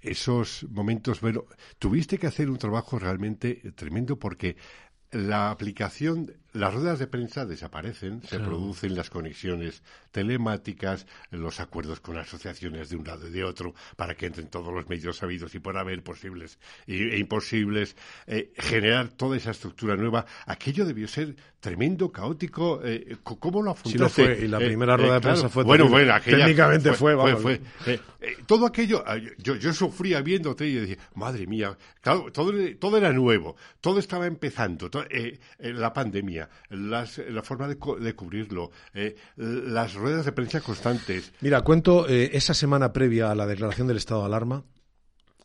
esos 0.00 0.66
momentos, 0.70 1.20
bueno, 1.20 1.44
tuviste 1.78 2.18
que 2.18 2.26
hacer 2.26 2.50
un 2.50 2.58
trabajo 2.58 2.98
realmente 2.98 3.72
tremendo 3.74 4.18
porque 4.18 4.56
la 5.10 5.50
aplicación, 5.50 6.32
las 6.52 6.72
ruedas 6.74 6.98
de 6.98 7.06
prensa 7.06 7.44
desaparecen, 7.44 8.22
se 8.22 8.38
producen 8.38 8.94
las 8.94 9.10
conexiones 9.10 9.82
telemáticas, 10.12 11.06
los 11.30 11.60
acuerdos 11.60 12.00
con 12.00 12.16
asociaciones 12.16 12.88
de 12.88 12.96
un 12.96 13.06
lado 13.06 13.28
y 13.28 13.30
de 13.30 13.44
otro 13.44 13.74
para 13.96 14.14
que 14.14 14.26
entren 14.26 14.48
todos 14.48 14.72
los 14.72 14.88
medios 14.88 15.18
sabidos 15.18 15.54
y 15.54 15.58
por 15.58 15.76
haber 15.76 16.02
posibles 16.02 16.58
e 16.86 17.18
imposibles, 17.18 17.96
eh, 18.26 18.52
generar 18.56 19.08
toda 19.08 19.36
esa 19.36 19.50
estructura 19.50 19.96
nueva. 19.96 20.24
Aquello 20.46 20.84
debió 20.84 21.06
ser 21.08 21.36
tremendo, 21.60 22.10
caótico. 22.10 22.80
Eh, 22.84 23.16
¿Cómo 23.22 23.62
lo 23.62 23.72
afrontaste? 23.72 23.92
Sí 23.92 23.98
lo 23.98 24.08
fue, 24.08 24.44
y 24.44 24.48
la 24.48 24.58
eh, 24.58 24.66
primera 24.66 24.96
rueda 24.96 25.14
de 25.14 25.20
prensa 25.20 25.48
fue 25.48 25.64
bueno, 25.64 25.88
bueno, 25.88 26.14
técnicamente 26.24 26.92
fue, 26.92 27.16
fue, 27.36 27.60
todo 28.46 28.66
aquello, 28.66 29.04
ah, 29.06 29.16
yo, 29.38 29.56
yo 29.56 29.72
sufría 29.72 30.20
viéndote 30.22 30.66
y 30.66 30.74
decía, 30.74 30.98
madre 31.14 31.46
mía, 31.46 31.76
todo, 32.02 32.30
todo 32.32 32.96
era 32.96 33.12
nuevo, 33.12 33.56
todo 33.80 33.98
estaba 33.98 34.26
empezando, 34.26 34.90
la 35.58 35.92
pandemia, 35.92 36.37
la 36.70 37.42
forma 37.42 37.68
de, 37.68 37.78
de 38.00 38.14
cubrirlo, 38.14 38.70
las 39.36 39.94
ruedas 39.94 40.24
de 40.24 40.32
prensa 40.32 40.60
constantes. 40.60 41.32
Mira, 41.40 41.62
cuento 41.62 42.08
eh, 42.08 42.30
esa 42.34 42.54
semana 42.54 42.92
previa 42.92 43.30
a 43.30 43.34
la 43.34 43.46
declaración 43.46 43.86
del 43.88 43.96
estado 43.96 44.20
de 44.20 44.26
alarma. 44.26 44.64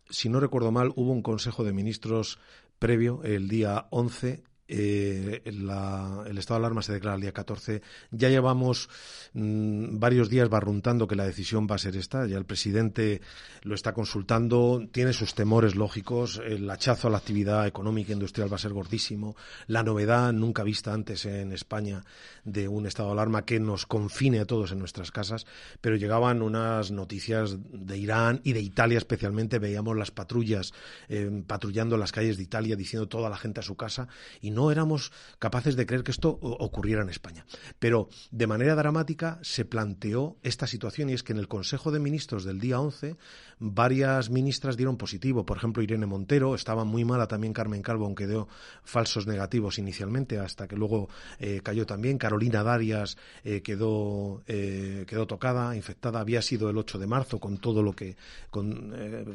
Si 0.10 0.30
no 0.30 0.40
recuerdo 0.40 0.72
mal, 0.72 0.92
hubo 0.96 1.12
un 1.12 1.24
Consejo 1.24 1.64
de 1.64 1.74
Ministros 1.74 2.40
previo, 2.80 3.22
el 3.24 3.48
día 3.48 3.88
11, 3.92 4.44
eh, 4.76 5.44
el 5.46 6.38
estado 6.40 6.60
de 6.60 6.66
alarma 6.66 6.82
se 6.82 6.94
declara 6.94 7.16
el 7.16 7.22
día 7.22 7.32
14. 7.32 7.84
Ya 8.10 8.30
llevamos 8.30 8.90
mm, 9.34 10.00
varios 10.00 10.30
días 10.30 10.50
barruntando 10.50 11.08
que 11.08 11.16
la 11.16 11.28
decisión 11.28 11.68
va 11.70 11.76
a 11.76 11.78
ser 11.78 11.96
esta. 11.96 12.26
Ya 12.26 12.40
el 12.40 12.46
presidente 12.46 13.22
lo 13.62 13.76
está 13.76 13.94
consultando, 13.94 14.82
tiene 14.92 15.14
sus 15.14 15.36
temores 15.36 15.76
lógicos. 15.76 16.42
El 16.44 16.68
hachazo 16.72 17.08
a 17.08 17.12
la 17.12 17.20
actividad 17.20 17.68
económica 17.68 18.10
e 18.10 18.14
industrial 18.14 18.52
va 18.52 18.56
a 18.56 18.60
ser 18.60 18.74
gordísimo. 18.74 19.36
La 19.68 19.84
novedad 19.84 20.34
nunca 20.34 20.64
vista 20.64 20.92
antes 20.92 21.26
en 21.26 21.52
España 21.52 22.04
de 22.44 22.68
un 22.68 22.88
estado 22.88 23.10
de 23.10 23.14
alarma 23.14 23.46
que 23.46 23.60
nos 23.60 23.86
confine 23.86 24.40
a 24.40 24.46
todos 24.46 24.72
en 24.72 24.80
nuestras 24.80 25.12
casas. 25.12 25.46
Pero 25.82 25.98
llegaban 25.98 26.42
unas 26.42 26.90
noticias 26.90 27.58
de 27.72 27.96
Irán 27.96 28.42
y 28.44 28.54
de 28.54 28.62
Italia 28.62 28.98
especialmente. 28.98 29.60
Veíamos 29.60 29.96
las 29.96 30.10
patrullas 30.10 30.74
eh, 31.10 31.44
patrullando 31.46 31.96
las 31.96 32.12
calles 32.12 32.38
de 32.38 32.44
Italia 32.44 32.76
diciendo 32.76 33.08
toda 33.08 33.30
la 33.30 33.38
gente 33.38 33.60
a 33.60 33.64
su 33.64 33.76
casa 33.76 34.08
y 34.42 34.50
no 34.50 34.63
no 34.64 34.72
éramos 34.72 35.12
capaces 35.40 35.76
de 35.76 35.86
creer 35.86 36.04
que 36.04 36.12
esto 36.12 36.30
ocurriera 36.42 37.02
en 37.02 37.10
España. 37.10 37.46
Pero 37.80 38.08
de 38.32 38.48
manera 38.48 38.76
dramática 38.76 39.40
se 39.42 39.66
planteó 39.66 40.38
esta 40.42 40.68
situación 40.68 41.10
y 41.10 41.14
es 41.14 41.24
que 41.24 41.34
en 41.34 41.40
el 41.40 41.50
Consejo 41.50 41.92
de 41.92 42.00
Ministros 42.00 42.46
del 42.46 42.60
día 42.60 42.80
11 42.80 43.18
varias 43.60 44.30
ministras 44.30 44.78
dieron 44.78 44.98
positivo. 44.98 45.46
Por 45.46 45.58
ejemplo, 45.58 45.84
Irene 45.84 46.06
Montero, 46.06 46.56
estaba 46.56 46.84
muy 46.86 47.04
mala 47.06 47.28
también 47.28 47.54
Carmen 47.54 47.82
Calvo, 47.82 48.06
aunque 48.06 48.28
dio 48.28 48.48
falsos 48.84 49.28
negativos 49.28 49.80
inicialmente, 49.80 50.40
hasta 50.40 50.68
que 50.68 50.76
luego 50.76 51.10
eh, 51.40 51.60
cayó 51.64 51.86
también. 51.86 52.18
Carolina 52.18 52.64
Darias 52.64 53.18
eh, 53.44 53.62
quedó, 53.62 54.44
eh, 54.48 55.06
quedó 55.08 55.28
tocada, 55.28 55.76
infectada. 55.76 56.20
Había 56.20 56.42
sido 56.42 56.70
el 56.70 56.78
8 56.78 57.00
de 57.00 57.08
marzo 57.08 57.40
con 57.40 57.58
todo 57.58 57.82
lo 57.82 57.94
que 57.94 58.16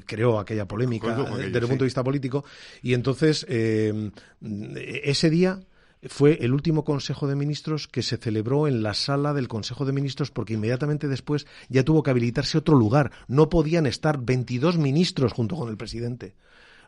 creó 0.07 0.39
aquella 0.39 0.67
polémica 0.67 1.15
desde 1.37 1.59
el 1.59 1.67
punto 1.67 1.85
de 1.85 1.89
vista 1.89 2.05
político. 2.05 2.45
Y 2.83 2.95
entonces, 2.95 3.47
ese 5.11 5.31
día 5.31 5.61
fue 6.07 6.39
el 6.43 6.53
último 6.53 6.85
Consejo 6.85 7.27
de 7.27 7.35
Ministros 7.35 7.89
que 7.89 8.03
se 8.03 8.19
celebró 8.19 8.69
en 8.69 8.83
la 8.83 8.95
sala 8.95 9.33
del 9.33 9.49
Consejo 9.49 9.85
de 9.85 9.93
Ministros 9.93 10.31
porque 10.31 10.55
inmediatamente 10.55 11.09
después 11.09 11.47
ya 11.69 11.83
tuvo 11.83 12.03
que 12.03 12.11
habilitarse 12.11 12.59
otro 12.59 12.77
lugar. 12.77 13.11
No 13.27 13.49
podían 13.49 13.87
estar 13.87 14.19
22 14.21 14.79
ministros 14.79 15.33
junto 15.33 15.57
con 15.57 15.71
el 15.71 15.77
presidente. 15.77 16.35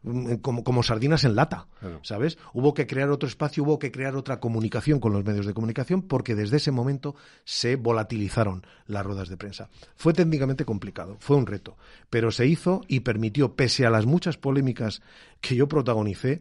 Mm, 0.03 0.37
como, 0.37 0.83
sardinas 0.83 1.25
en 1.25 1.37
lata, 1.37 1.67
¿sabes? 2.03 2.39
Hubo 2.55 2.73
que 2.73 2.87
crear 2.87 3.11
otro 3.11 3.29
espacio, 3.29 3.65
hubo 3.65 3.79
que 3.79 3.93
crear 3.93 4.17
otra 4.17 4.41
comunicación 4.41 4.99
con 4.99 5.13
los 5.13 5.25
medios 5.27 5.45
de 5.45 5.53
comunicación 5.53 6.01
porque 6.01 6.35
desde 6.35 6.57
ese 6.57 6.71
momento 6.71 7.15
se 7.45 7.77
volatilizaron 7.77 8.65
las 8.87 9.05
ruedas 9.05 9.29
de 9.29 9.37
prensa. 9.37 9.69
Fue 9.97 10.15
técnicamente 10.15 10.65
complicado, 10.65 11.19
fue 11.21 11.37
un 11.37 11.47
reto, 11.47 11.77
pero 12.09 12.31
se 12.31 12.47
hizo 12.47 12.81
y 12.89 13.01
permitió, 13.01 13.57
pese 13.57 13.85
a 13.85 13.91
las 13.91 14.07
muchas 14.07 14.39
polémicas 14.39 15.03
que 15.43 15.55
yo 15.55 15.69
protagonicé, 15.69 16.41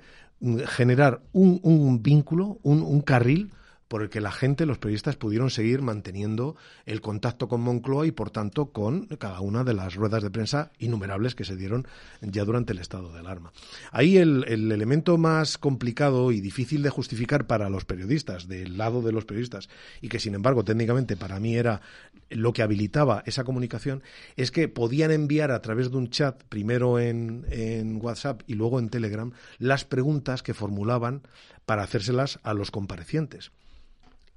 generar 0.68 1.22
un, 1.34 1.60
un 1.62 2.01
vínculo, 2.01 2.60
un, 2.63 2.82
un 2.82 3.01
carril 3.01 3.51
por 3.89 4.03
el 4.03 4.10
que 4.10 4.22
la 4.22 4.31
gente, 4.31 4.65
los 4.67 4.77
periodistas, 4.77 5.17
pudieron 5.17 5.50
seguir 5.50 5.81
manteniendo 5.81 6.55
el 6.86 7.01
contacto 7.01 7.50
con 7.50 7.62
Moncloa 7.62 8.05
y, 8.05 8.12
por 8.12 8.29
tanto, 8.29 8.67
con 8.67 9.08
cada 9.17 9.41
una 9.41 9.63
de 9.63 9.74
las 9.74 9.96
ruedas 9.96 10.24
de 10.24 10.29
prensa 10.29 10.72
innumerables 10.77 11.34
que 11.36 11.43
se 11.43 11.58
dieron 11.58 11.88
ya 12.22 12.46
durante 12.46 12.72
el 12.72 12.79
estado 12.79 13.12
de 13.12 13.19
alarma. 13.19 13.51
Ahí 13.91 14.17
el, 14.17 14.46
el 14.48 14.72
elemento 14.72 15.17
más 15.17 15.58
complicado 15.58 16.31
y 16.31 16.39
difícil 16.39 16.84
de 16.84 16.91
justificar 16.91 17.48
para 17.48 17.69
los 17.69 17.84
periodistas, 17.84 18.48
del 18.48 18.77
lado 18.77 19.01
de 19.01 19.12
los 19.12 19.25
periodistas, 19.25 19.69
y 20.01 20.08
que, 20.08 20.19
sin 20.19 20.36
embargo, 20.36 20.63
técnicamente 20.63 21.17
para 21.17 21.39
mí 21.39 21.58
era 21.58 21.81
lo 22.29 22.53
que 22.53 22.62
habilitaba 22.62 23.24
esa 23.25 23.43
comunicación, 23.43 24.03
es 24.36 24.51
que 24.51 24.67
podían 24.67 25.10
enviar 25.10 25.50
a 25.50 25.63
través 25.63 25.89
de 25.89 25.98
un 25.98 26.12
chat, 26.12 26.43
primero 26.43 27.00
en 27.00 28.00
WhatsApp 28.00 28.43
y 28.46 28.53
luego 28.53 28.77
en 28.77 28.89
Telegram, 28.89 29.31
las 29.58 29.84
preguntas 29.84 30.43
que 30.43 30.53
formulaban 30.53 31.24
para 31.65 31.81
hacérselas 31.81 32.39
a 32.43 32.53
los 32.53 32.69
comparecientes. 32.69 33.51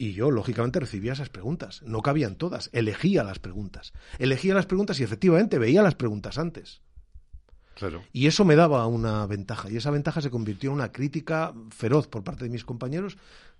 Y 0.02 0.14
yo, 0.14 0.32
lógicamente, 0.32 0.80
recibía 0.80 1.12
esas 1.12 1.28
preguntas. 1.28 1.80
No 1.86 2.02
cabían 2.02 2.34
todas. 2.34 2.70
Elegía 2.72 3.22
las 3.22 3.38
preguntas. 3.38 3.92
Elegía 4.18 4.52
las 4.52 4.66
preguntas 4.66 4.98
y 4.98 5.04
efectivamente 5.04 5.60
veía 5.60 5.80
las 5.80 5.94
preguntas 5.94 6.38
antes. 6.38 6.80
Claro. 7.76 8.02
Y 8.12 8.26
eso 8.26 8.44
me 8.44 8.56
daba 8.56 8.84
una 8.88 9.24
ventaja. 9.28 9.70
Y 9.70 9.76
esa 9.76 9.92
ventaja 9.92 10.20
se 10.20 10.28
convirtió 10.28 10.70
en 10.70 10.74
una 10.74 10.90
crítica 10.90 11.54
feroz 11.70 12.08
por 12.08 12.24
parte 12.24 12.42
de 12.42 12.50
mis 12.50 12.64
compañeros 12.64 13.16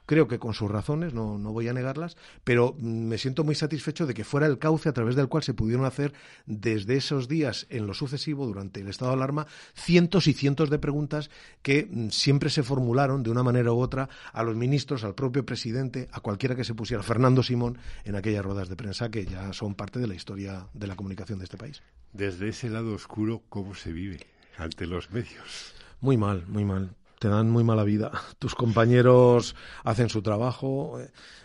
creo 0.07 0.29
que 0.29 0.39
con 0.39 0.55
sus 0.55 0.71
razones, 0.71 1.15
no, 1.15 1.39
no 1.39 1.53
voy 1.53 1.69
a 1.69 1.73
negarlas, 1.73 2.17
pero 2.45 2.75
mm, 2.79 3.09
me 3.09 3.19
siento 3.19 3.45
muy 3.45 3.55
satisfecho 3.55 4.07
de 4.07 4.15
que 4.15 4.25
fuera 4.25 4.47
el 4.47 4.59
cauce 4.59 4.89
a 4.89 4.93
través 4.93 5.17
del 5.17 5.29
cual 5.29 5.43
se 5.43 5.55
pudieron 5.55 5.85
hacer 5.85 6.13
desde 6.47 6.97
esos 6.97 7.29
días 7.29 7.67
en 7.71 7.87
lo 7.87 7.95
sucesivo, 7.95 8.47
durante 8.47 8.81
el 8.81 8.89
estado 8.89 9.13
de 9.13 9.17
alarma, 9.17 9.47
cientos 9.75 10.27
y 10.27 10.33
cientos 10.33 10.71
de 10.71 10.79
preguntas 10.79 11.31
que 11.63 11.89
mm, 11.91 12.09
siempre 12.11 12.51
se 12.51 12.63
formularon 12.63 13.23
de 13.23 13.31
una 13.31 13.43
manera 13.43 13.73
u 13.73 13.81
otra 13.81 14.09
a 14.33 14.43
los 14.43 14.57
ministros, 14.57 15.05
al 15.05 15.15
propio 15.15 15.45
presidente, 15.45 16.09
a 16.13 16.21
cualquiera 16.21 16.55
que 16.55 16.65
se 16.65 16.75
pusiera, 16.75 17.03
Fernando 17.03 17.43
Simón, 17.43 17.79
en 18.05 18.17
aquellas 18.17 18.45
ruedas 18.45 18.69
de 18.69 18.77
prensa 18.77 19.11
que 19.11 19.25
ya 19.25 19.53
son 19.53 19.75
parte 19.75 19.99
de 19.99 20.07
la 20.07 20.15
historia 20.15 20.67
de 20.75 20.87
la 20.87 20.97
comunicación 20.97 21.39
de 21.39 21.45
este 21.45 21.57
país. 21.57 21.83
Desde 22.13 22.49
ese 22.49 22.69
lado 22.69 22.95
oscuro, 22.95 23.43
¿cómo 23.49 23.75
se 23.75 23.93
vive 23.93 24.21
ante 24.59 24.87
los 24.87 25.11
medios? 25.11 25.75
Muy 26.01 26.17
mal, 26.17 26.47
muy 26.47 26.65
mal 26.65 26.95
te 27.23 27.29
dan 27.29 27.49
muy 27.49 27.63
mala 27.63 27.85
vida. 27.85 28.11
Tus 28.41 28.57
compañeros 28.57 29.55
hacen 29.85 30.09
su 30.09 30.23
trabajo. 30.23 30.99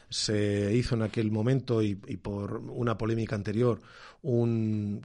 Se 0.10 0.74
hizo 0.74 0.96
en 0.96 1.04
aquel 1.04 1.30
momento 1.30 1.84
y, 1.84 1.94
por 1.96 2.58
una 2.58 2.98
polémica 2.98 3.36
anterior 3.36 3.80
un 4.24 5.00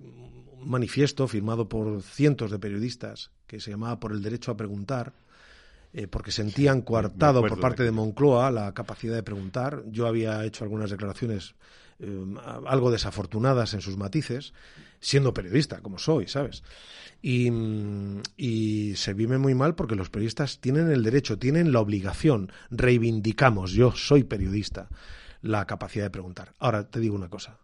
manifiesto 0.64 1.28
firmado 1.28 1.68
por 1.68 2.00
cientos 2.00 2.50
de 2.50 2.58
periodistas 2.58 3.32
que 3.46 3.60
se 3.60 3.72
llamaba 3.72 4.00
Por 4.00 4.12
el 4.12 4.22
derecho 4.22 4.50
a 4.50 4.56
preguntar, 4.56 5.12
eh, 5.92 6.06
porque 6.06 6.32
sentían 6.32 6.80
coartado 6.80 7.42
por 7.42 7.60
parte 7.60 7.82
de 7.82 7.90
Moncloa 7.90 8.50
la 8.50 8.72
capacidad 8.72 9.14
de 9.14 9.22
preguntar. 9.22 9.82
Yo 9.90 10.06
había 10.06 10.42
hecho 10.42 10.64
algunas 10.64 10.88
declaraciones 10.88 11.54
eh, 12.02 12.34
algo 12.66 12.90
desafortunadas 12.90 13.74
en 13.74 13.80
sus 13.80 13.96
matices, 13.96 14.52
siendo 14.98 15.32
periodista, 15.32 15.80
como 15.82 15.98
soy, 15.98 16.26
¿sabes? 16.26 16.64
Y, 17.22 18.94
se 18.96 19.14
vive 19.14 19.38
muy 19.38 19.54
mal 19.54 19.76
porque 19.76 19.94
los 19.94 20.10
periodistas 20.10 20.58
tienen 20.58 20.90
el 20.90 21.04
derecho, 21.04 21.38
tienen 21.38 21.72
la 21.72 21.78
obligación, 21.78 22.50
reivindicamos, 22.70 23.70
yo 23.70 23.92
soy 23.92 24.24
periodista, 24.24 24.88
la 25.42 25.64
capacidad 25.66 26.06
de 26.06 26.10
preguntar. 26.10 26.54
Ahora 26.58 26.90
te 26.90 26.98
digo 26.98 27.14
una 27.14 27.28
cosa, 27.28 27.60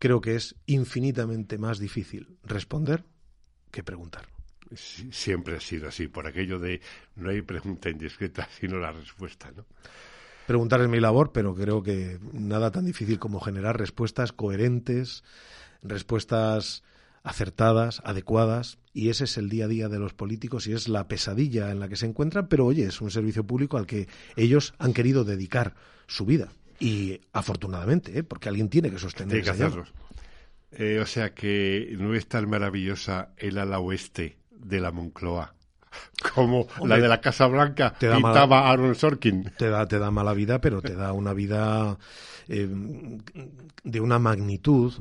creo 0.00 0.20
que 0.20 0.34
es 0.34 0.56
infinitamente 0.66 1.56
más 1.56 1.78
difícil 1.78 2.36
responder 2.42 3.04
que 3.70 3.84
preguntar. 3.84 4.26
siempre 4.74 5.56
ha 5.56 5.60
sido 5.60 5.86
así, 5.86 6.08
por 6.08 6.26
aquello 6.26 6.58
de 6.58 6.80
no 7.14 7.30
hay 7.30 7.42
pregunta 7.42 7.88
indiscreta, 7.88 8.48
sino 8.60 8.78
la 8.78 8.90
respuesta, 8.90 9.52
¿no? 9.56 9.64
Preguntar 10.46 10.80
es 10.80 10.88
mi 10.88 11.00
labor, 11.00 11.32
pero 11.32 11.54
creo 11.54 11.82
que 11.82 12.18
nada 12.32 12.70
tan 12.70 12.84
difícil 12.84 13.18
como 13.18 13.40
generar 13.40 13.78
respuestas 13.78 14.32
coherentes, 14.32 15.24
respuestas 15.82 16.84
acertadas, 17.24 18.00
adecuadas, 18.04 18.78
y 18.92 19.08
ese 19.08 19.24
es 19.24 19.36
el 19.36 19.48
día 19.48 19.64
a 19.64 19.68
día 19.68 19.88
de 19.88 19.98
los 19.98 20.14
políticos 20.14 20.68
y 20.68 20.72
es 20.72 20.88
la 20.88 21.08
pesadilla 21.08 21.72
en 21.72 21.80
la 21.80 21.88
que 21.88 21.96
se 21.96 22.06
encuentran, 22.06 22.46
pero 22.46 22.64
oye, 22.64 22.84
es 22.84 23.00
un 23.00 23.10
servicio 23.10 23.44
público 23.44 23.76
al 23.76 23.86
que 23.86 24.06
ellos 24.36 24.74
han 24.78 24.92
querido 24.92 25.24
dedicar 25.24 25.74
su 26.06 26.24
vida. 26.24 26.52
Y 26.78 27.20
afortunadamente, 27.32 28.16
¿eh? 28.16 28.22
porque 28.22 28.48
alguien 28.48 28.68
tiene 28.68 28.90
que 28.90 28.98
sostener 28.98 29.42
que 29.42 29.50
hacerlo. 29.50 29.84
Eh, 30.70 31.00
o 31.00 31.06
sea 31.06 31.34
que 31.34 31.96
no 31.98 32.14
es 32.14 32.28
tan 32.28 32.48
maravillosa 32.48 33.30
el 33.36 33.58
ala 33.58 33.80
oeste 33.80 34.36
de 34.50 34.78
la 34.78 34.92
Moncloa 34.92 35.55
como 36.34 36.66
la 36.84 36.98
de 36.98 37.08
la 37.08 37.20
Casa 37.20 37.46
Blanca 37.46 37.94
te 37.98 38.10
pintaba 38.10 38.70
Aaron 38.70 38.94
Sorkin. 38.94 39.52
Te 39.56 39.68
da, 39.70 39.86
te 39.86 39.98
da 39.98 40.10
mala 40.10 40.32
vida, 40.32 40.60
pero 40.60 40.82
te 40.82 40.94
da 40.94 41.12
una 41.12 41.32
vida 41.32 41.98
eh, 42.48 42.68
de 43.84 44.00
una 44.00 44.18
magnitud 44.18 44.92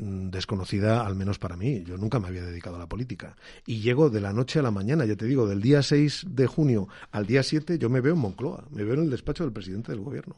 Mm, 0.00 0.30
desconocida, 0.30 1.06
al 1.06 1.14
menos 1.14 1.38
para 1.38 1.56
mí. 1.56 1.84
Yo 1.84 1.98
nunca 1.98 2.18
me 2.18 2.28
había 2.28 2.42
dedicado 2.42 2.76
a 2.76 2.78
la 2.78 2.88
política. 2.88 3.36
Y 3.66 3.80
llego 3.80 4.08
de 4.08 4.22
la 4.22 4.32
noche 4.32 4.58
a 4.58 4.62
la 4.62 4.70
mañana, 4.70 5.04
ya 5.04 5.14
te 5.14 5.26
digo, 5.26 5.46
del 5.46 5.60
día 5.60 5.82
6 5.82 6.24
de 6.30 6.46
junio 6.46 6.88
al 7.10 7.26
día 7.26 7.42
7, 7.42 7.78
yo 7.78 7.90
me 7.90 8.00
veo 8.00 8.14
en 8.14 8.20
Moncloa, 8.20 8.66
me 8.70 8.82
veo 8.82 8.94
en 8.94 9.00
el 9.00 9.10
despacho 9.10 9.44
del 9.44 9.52
presidente 9.52 9.92
del 9.92 10.00
gobierno. 10.00 10.36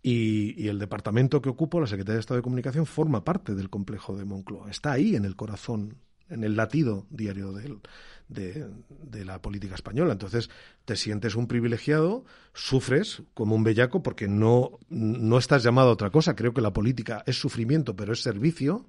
Y, 0.00 0.54
y, 0.62 0.68
el 0.68 0.78
departamento 0.78 1.42
que 1.42 1.48
ocupo, 1.48 1.80
la 1.80 1.88
Secretaría 1.88 2.14
de 2.14 2.20
Estado 2.20 2.38
de 2.38 2.42
Comunicación, 2.42 2.86
forma 2.86 3.24
parte 3.24 3.56
del 3.56 3.68
complejo 3.68 4.16
de 4.16 4.24
Moncloa. 4.24 4.70
Está 4.70 4.92
ahí 4.92 5.16
en 5.16 5.24
el 5.24 5.34
corazón, 5.34 5.96
en 6.30 6.44
el 6.44 6.56
latido 6.56 7.06
diario 7.10 7.52
del, 7.52 7.80
de, 8.28 9.24
la 9.24 9.40
política 9.40 9.74
española. 9.74 10.12
Entonces 10.12 10.50
te 10.84 10.96
sientes 10.96 11.34
un 11.34 11.46
privilegiado, 11.46 12.24
sufres 12.54 13.22
como 13.34 13.54
un 13.54 13.64
bellaco 13.64 14.02
porque 14.02 14.28
no, 14.28 14.78
no 14.88 15.38
estás 15.38 15.62
llamado 15.62 15.90
a 15.90 15.92
otra 15.92 16.10
cosa. 16.10 16.36
Creo 16.36 16.54
que 16.54 16.60
la 16.60 16.72
política 16.72 17.22
es 17.26 17.38
sufrimiento, 17.38 17.96
pero 17.96 18.12
es 18.12 18.22
servicio. 18.22 18.86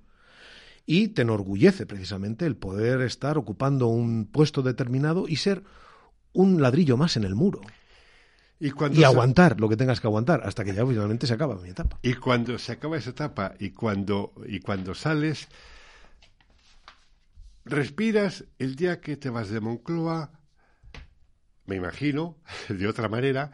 Y 0.86 1.10
te 1.10 1.22
enorgullece 1.22 1.86
precisamente 1.86 2.46
el 2.46 2.56
poder 2.56 3.02
estar 3.02 3.38
ocupando 3.38 3.88
un 3.88 4.26
puesto 4.26 4.64
determinado 4.64 5.28
y 5.28 5.36
ser 5.36 5.64
un 6.34 6.62
ladrillo 6.62 6.98
más 6.98 7.16
en 7.16 7.26
el 7.26 7.36
muro. 7.36 7.62
Y, 8.60 8.72
y, 8.92 9.04
aguantar 9.04 9.62
lo 9.62 9.70
que 9.70 9.78
tengas 9.78 10.02
que 10.02 10.08
aguantar 10.08 10.42
hasta 10.44 10.66
que 10.66 10.74
ya 10.74 10.86
finalmente 10.86 11.28
se 11.28 11.34
acaba 11.34 11.56
mi 11.56 11.70
etapa. 11.70 12.00
Y 12.02 12.16
cuando 12.16 12.58
se 12.58 12.74
acaba 12.74 12.98
esa 12.98 13.12
etapa 13.12 13.54
y 13.58 13.70
cuando, 13.70 14.34
y 14.48 14.60
cuando 14.60 14.94
sales, 14.94 15.48
respiras 17.66 18.46
el 18.58 18.76
día 18.76 19.02
que 19.02 19.18
te 19.18 19.30
vas 19.30 19.50
de 19.50 19.60
Moncloa, 19.60 20.32
me 21.66 21.76
imagino, 21.76 22.38
de 22.70 22.88
otra 22.88 23.10
manera, 23.10 23.52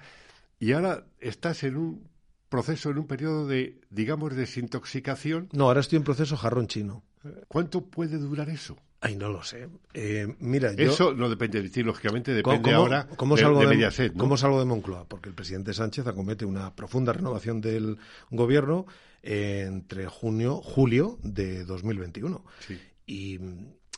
y 0.60 0.72
ahora 0.72 1.06
estás 1.20 1.64
en 1.64 1.78
un 1.78 2.10
proceso, 2.50 2.90
en 2.90 3.00
un 3.00 3.08
periodo 3.08 3.48
de, 3.48 3.82
digamos, 3.90 4.36
desintoxicación. 4.36 5.50
No, 5.52 5.66
ahora 5.66 5.82
estoy 5.82 5.98
en 5.98 6.04
proceso 6.04 6.38
jarrón 6.38 6.68
chino. 6.68 7.04
¿Cuánto 7.48 7.86
puede 7.86 8.18
durar 8.18 8.50
eso? 8.50 8.78
Ay, 9.02 9.16
no 9.16 9.30
lo 9.30 9.44
sé. 9.44 9.68
Eh, 9.94 10.28
mira, 10.40 10.72
Eso 10.72 11.14
no 11.14 11.30
depende 11.30 11.62
de 11.62 11.70
ti, 11.70 11.84
lógicamente, 11.84 12.34
depende 12.34 12.72
ahora 12.72 13.08
¿cómo 13.18 13.38
salgo 13.38 13.60
de, 13.68 13.76
de 13.76 14.14
¿Cómo 14.14 14.38
salgo 14.38 14.60
de 14.60 14.66
Moncloa? 14.66 15.06
Porque 15.08 15.30
el 15.30 15.36
presidente 15.36 15.74
Sánchez 15.74 16.08
acomete 16.08 16.46
una 16.46 16.76
profunda 16.76 17.14
renovación 17.14 17.62
del 17.62 17.98
gobierno 18.32 18.86
entre 19.22 20.08
junio, 20.08 20.62
julio 20.62 21.20
de 21.24 21.66
2021. 21.66 22.44
Sí. 22.68 22.80
Y 23.06 23.40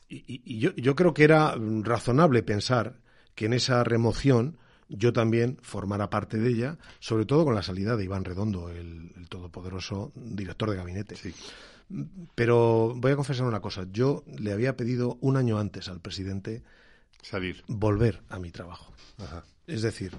y, 0.09 0.59
yo, 0.59 0.73
yo 0.75 0.95
creo 0.95 1.13
que 1.13 1.23
era 1.23 1.55
razonable 1.83 2.43
pensar 2.43 2.99
que 3.35 3.45
en 3.45 3.53
esa 3.53 3.83
remoción 3.83 4.57
yo 4.89 5.13
también 5.13 5.57
formara 5.61 6.09
parte 6.09 6.37
de 6.37 6.49
ella, 6.49 6.77
sobre 6.99 7.25
todo 7.25 7.45
con 7.45 7.55
la 7.55 7.63
salida 7.63 7.95
de 7.95 8.05
Iván 8.05 8.25
Redondo, 8.25 8.69
el, 8.69 9.11
todopoderoso 9.29 10.11
director 10.15 10.69
de 10.69 10.77
gabinete. 10.77 11.15
Pero 12.35 12.93
voy 12.95 13.11
a 13.11 13.15
confesar 13.15 13.45
una 13.45 13.59
cosa, 13.59 13.85
yo 13.91 14.23
le 14.37 14.53
había 14.53 14.77
pedido 14.77 15.17
un 15.21 15.37
año 15.37 15.59
antes 15.59 15.89
al 15.89 15.99
presidente 15.99 16.63
salir, 17.21 17.63
volver 17.67 18.21
a 18.29 18.39
mi 18.39 18.51
trabajo. 18.51 18.93
Es 19.67 19.81
decir, 19.81 20.13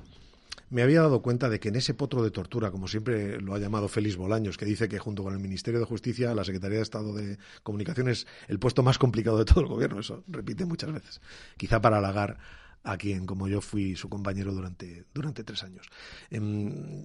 me 0.70 0.82
había 0.82 1.00
dado 1.00 1.22
cuenta 1.22 1.48
de 1.48 1.60
que 1.60 1.68
en 1.68 1.76
ese 1.76 1.94
potro 1.94 2.22
de 2.22 2.30
tortura, 2.30 2.70
como 2.70 2.88
siempre 2.88 3.40
lo 3.40 3.54
ha 3.54 3.58
llamado 3.58 3.88
Félix 3.88 4.16
Bolaños, 4.16 4.56
que 4.56 4.64
dice 4.64 4.88
que 4.88 4.98
junto 4.98 5.22
con 5.22 5.32
el 5.32 5.40
Ministerio 5.40 5.80
de 5.80 5.86
Justicia, 5.86 6.34
la 6.34 6.44
Secretaría 6.44 6.78
de 6.78 6.82
Estado 6.82 7.14
de 7.14 7.38
Comunicaciones, 7.62 8.26
el 8.48 8.58
puesto 8.58 8.82
más 8.82 8.98
complicado 8.98 9.38
de 9.38 9.44
todo 9.44 9.60
el 9.60 9.66
gobierno, 9.66 10.00
eso 10.00 10.24
repite 10.28 10.64
muchas 10.64 10.92
veces, 10.92 11.20
quizá 11.56 11.80
para 11.80 11.98
halagar 11.98 12.38
a 12.84 12.96
quien, 12.96 13.26
como 13.26 13.48
yo, 13.48 13.60
fui 13.60 13.96
su 13.96 14.08
compañero 14.08 14.52
durante, 14.54 15.04
durante 15.12 15.44
tres 15.44 15.62
años. 15.62 15.86
Em, 16.30 17.04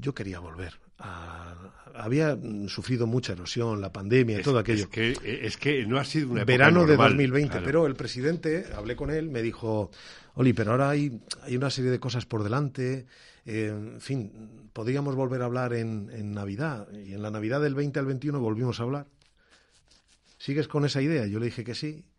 yo 0.00 0.14
quería 0.14 0.40
volver. 0.40 0.78
Había 1.94 2.38
sufrido 2.68 3.06
mucha 3.06 3.32
erosión, 3.32 3.80
la 3.80 3.92
pandemia 3.92 4.40
y 4.40 4.42
todo 4.42 4.58
aquello. 4.58 4.84
Es 4.84 4.88
que, 4.88 5.16
es 5.22 5.56
que 5.56 5.86
no 5.86 5.98
ha 5.98 6.04
sido 6.04 6.30
una 6.30 6.44
Verano 6.44 6.86
de 6.86 6.96
2020, 6.96 7.60
pero 7.60 7.86
el 7.86 7.94
presidente, 7.94 8.66
hablé 8.74 8.96
con 8.96 9.10
él, 9.10 9.30
me 9.30 9.42
dijo, 9.42 9.90
Oli, 10.34 10.52
pero 10.52 10.72
ahora 10.72 10.90
hay, 10.90 11.20
hay 11.42 11.56
una 11.56 11.70
serie 11.70 11.90
de 11.90 12.00
cosas 12.00 12.26
por 12.26 12.42
delante. 12.42 13.06
Eh, 13.44 13.68
en 13.68 14.00
fin, 14.00 14.68
podríamos 14.72 15.14
volver 15.14 15.42
a 15.42 15.46
hablar 15.46 15.74
en, 15.74 16.10
en 16.12 16.32
Navidad. 16.32 16.88
Y 16.92 17.12
en 17.12 17.22
la 17.22 17.30
Navidad 17.30 17.60
del 17.60 17.74
20 17.74 17.98
al 17.98 18.06
21 18.06 18.40
volvimos 18.40 18.80
a 18.80 18.84
hablar. 18.84 19.06
¿Sigues 20.38 20.68
con 20.68 20.84
esa 20.84 21.02
idea? 21.02 21.26
Yo 21.26 21.38
le 21.38 21.46
dije 21.46 21.64
que 21.64 21.74
sí 21.74 22.04
eh, 22.04 22.11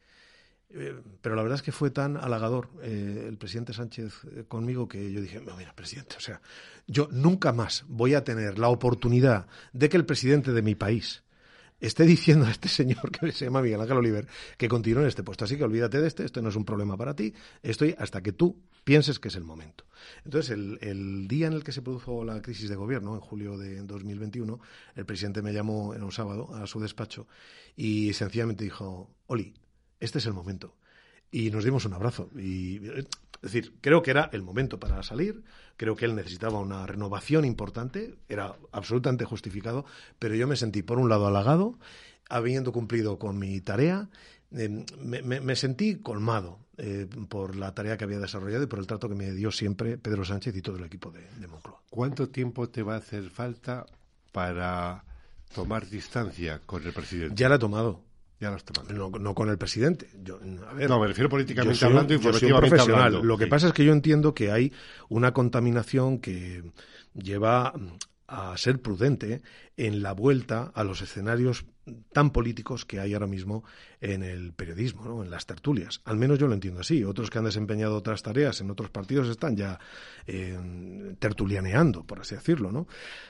pero 1.21 1.35
la 1.35 1.43
verdad 1.43 1.57
es 1.57 1.61
que 1.61 1.71
fue 1.71 1.91
tan 1.91 2.17
halagador 2.17 2.69
eh, 2.81 3.25
el 3.27 3.37
presidente 3.37 3.73
Sánchez 3.73 4.13
eh, 4.25 4.43
conmigo 4.47 4.87
que 4.87 5.11
yo 5.11 5.21
dije, 5.21 5.39
mira, 5.57 5.73
presidente, 5.75 6.15
o 6.17 6.19
sea, 6.19 6.41
yo 6.87 7.07
nunca 7.11 7.51
más 7.53 7.85
voy 7.87 8.15
a 8.15 8.23
tener 8.23 8.57
la 8.57 8.69
oportunidad 8.69 9.47
de 9.71 9.89
que 9.89 9.97
el 9.97 10.05
presidente 10.05 10.51
de 10.51 10.61
mi 10.61 10.75
país 10.75 11.23
esté 11.79 12.05
diciendo 12.05 12.45
a 12.45 12.51
este 12.51 12.69
señor 12.69 13.11
que 13.11 13.31
se 13.31 13.45
llama 13.45 13.61
Miguel 13.61 13.81
Ángel 13.81 13.97
Oliver 13.97 14.27
que 14.57 14.67
continúe 14.67 15.01
en 15.01 15.07
este 15.07 15.23
puesto. 15.23 15.45
Así 15.45 15.57
que 15.57 15.63
olvídate 15.63 16.01
de 16.01 16.07
este, 16.07 16.25
esto 16.25 16.41
no 16.41 16.49
es 16.49 16.55
un 16.55 16.65
problema 16.65 16.97
para 16.97 17.15
ti, 17.15 17.33
estoy 17.61 17.93
hasta 17.99 18.21
que 18.21 18.31
tú 18.31 18.57
pienses 18.83 19.19
que 19.19 19.27
es 19.27 19.35
el 19.35 19.43
momento. 19.43 19.85
Entonces, 20.25 20.51
el, 20.51 20.79
el 20.81 21.27
día 21.27 21.47
en 21.47 21.53
el 21.53 21.63
que 21.63 21.71
se 21.71 21.81
produjo 21.81 22.23
la 22.25 22.41
crisis 22.41 22.69
de 22.69 22.75
gobierno, 22.75 23.13
en 23.15 23.21
julio 23.21 23.57
de 23.57 23.81
2021, 23.81 24.59
el 24.95 25.05
presidente 25.05 25.41
me 25.41 25.53
llamó 25.53 25.93
en 25.93 26.03
un 26.03 26.11
sábado 26.11 26.53
a 26.55 26.65
su 26.67 26.79
despacho 26.79 27.27
y 27.75 28.11
sencillamente 28.13 28.63
dijo, 28.63 29.09
Oli, 29.27 29.53
este 30.03 30.19
es 30.19 30.25
el 30.25 30.33
momento. 30.33 30.75
Y 31.31 31.49
nos 31.49 31.63
dimos 31.63 31.85
un 31.85 31.93
abrazo. 31.93 32.29
Y, 32.35 32.77
es 32.85 33.07
decir, 33.41 33.73
creo 33.81 34.01
que 34.01 34.11
era 34.11 34.29
el 34.33 34.41
momento 34.43 34.79
para 34.79 35.01
salir, 35.01 35.43
creo 35.77 35.95
que 35.95 36.05
él 36.05 36.15
necesitaba 36.15 36.59
una 36.59 36.85
renovación 36.85 37.45
importante, 37.45 38.15
era 38.29 38.55
absolutamente 38.71 39.25
justificado, 39.25 39.85
pero 40.19 40.35
yo 40.35 40.47
me 40.47 40.55
sentí, 40.55 40.81
por 40.83 40.99
un 40.99 41.09
lado, 41.09 41.27
halagado, 41.27 41.79
habiendo 42.29 42.71
cumplido 42.71 43.17
con 43.17 43.39
mi 43.39 43.59
tarea, 43.61 44.09
eh, 44.51 44.85
me, 44.99 45.55
sentí 45.55 45.95
colmado 45.95 46.59
eh, 46.77 47.07
por 47.27 47.55
la 47.55 47.73
tarea 47.73 47.97
que 47.97 48.03
había 48.03 48.19
desarrollado 48.19 48.63
y 48.63 48.67
por 48.67 48.79
el 48.79 48.87
trato 48.87 49.09
que 49.09 49.15
me 49.15 49.31
dio 49.31 49.51
siempre 49.51 49.97
Pedro 49.97 50.23
Sánchez 50.23 50.55
y 50.55 50.61
todo 50.61 50.77
el 50.77 50.83
equipo 50.83 51.11
de, 51.11 51.27
de 51.39 51.47
Moncloa. 51.47 51.81
¿Cuánto 51.89 52.29
tiempo 52.29 52.69
te 52.69 52.83
va 52.83 52.95
a 52.95 52.97
hacer 52.97 53.29
falta 53.29 53.85
para 54.31 55.03
tomar 55.55 55.89
distancia 55.89 56.61
con 56.65 56.83
el 56.83 56.93
presidente? 56.93 57.35
Ya 57.35 57.49
la 57.49 57.55
he 57.55 57.59
tomado. 57.59 58.12
No, 58.93 59.33
con 59.33 59.49
el 59.49 59.57
presidente. 59.57 60.09
no, 60.15 60.99
me 60.99 61.07
refiero 61.07 61.29
políticamente 61.29 61.85
hablando, 61.85 62.13
informativamente 62.13 62.69
profesional. 62.69 63.21
Lo 63.23 63.37
que 63.37 63.47
pasa 63.47 63.67
es 63.67 63.73
que 63.73 63.85
yo 63.85 63.93
entiendo 63.93 64.33
que 64.33 64.51
hay 64.51 64.71
una 65.09 65.33
contaminación 65.33 66.19
que 66.19 66.63
lleva 67.13 67.73
a 68.27 68.57
ser 68.57 68.81
prudente 68.81 69.41
en 69.77 70.01
la 70.01 70.13
vuelta 70.13 70.71
a 70.73 70.83
los 70.83 71.01
escenarios 71.01 71.65
tan 72.11 72.31
políticos 72.31 72.85
que 72.85 72.99
hay 72.99 73.13
ahora 73.13 73.27
mismo 73.27 73.63
en 73.99 74.23
el 74.23 74.53
periodismo, 74.53 75.03
¿no? 75.05 75.23
en 75.23 75.29
las 75.29 75.45
tertulias. 75.45 76.01
Al 76.05 76.17
menos 76.17 76.39
yo 76.39 76.47
lo 76.47 76.53
entiendo 76.53 76.81
así. 76.81 77.03
Otros 77.03 77.29
que 77.29 77.37
han 77.37 77.45
desempeñado 77.45 77.95
otras 77.95 78.23
tareas 78.23 78.61
en 78.61 78.69
otros 78.69 78.89
partidos 78.89 79.29
están 79.29 79.55
ya 79.55 79.79
eh, 80.27 81.15
tertulianeando, 81.19 82.03
por 82.03 82.21
así 82.21 82.35
decirlo. 82.35 82.71
¿no? 82.71 82.87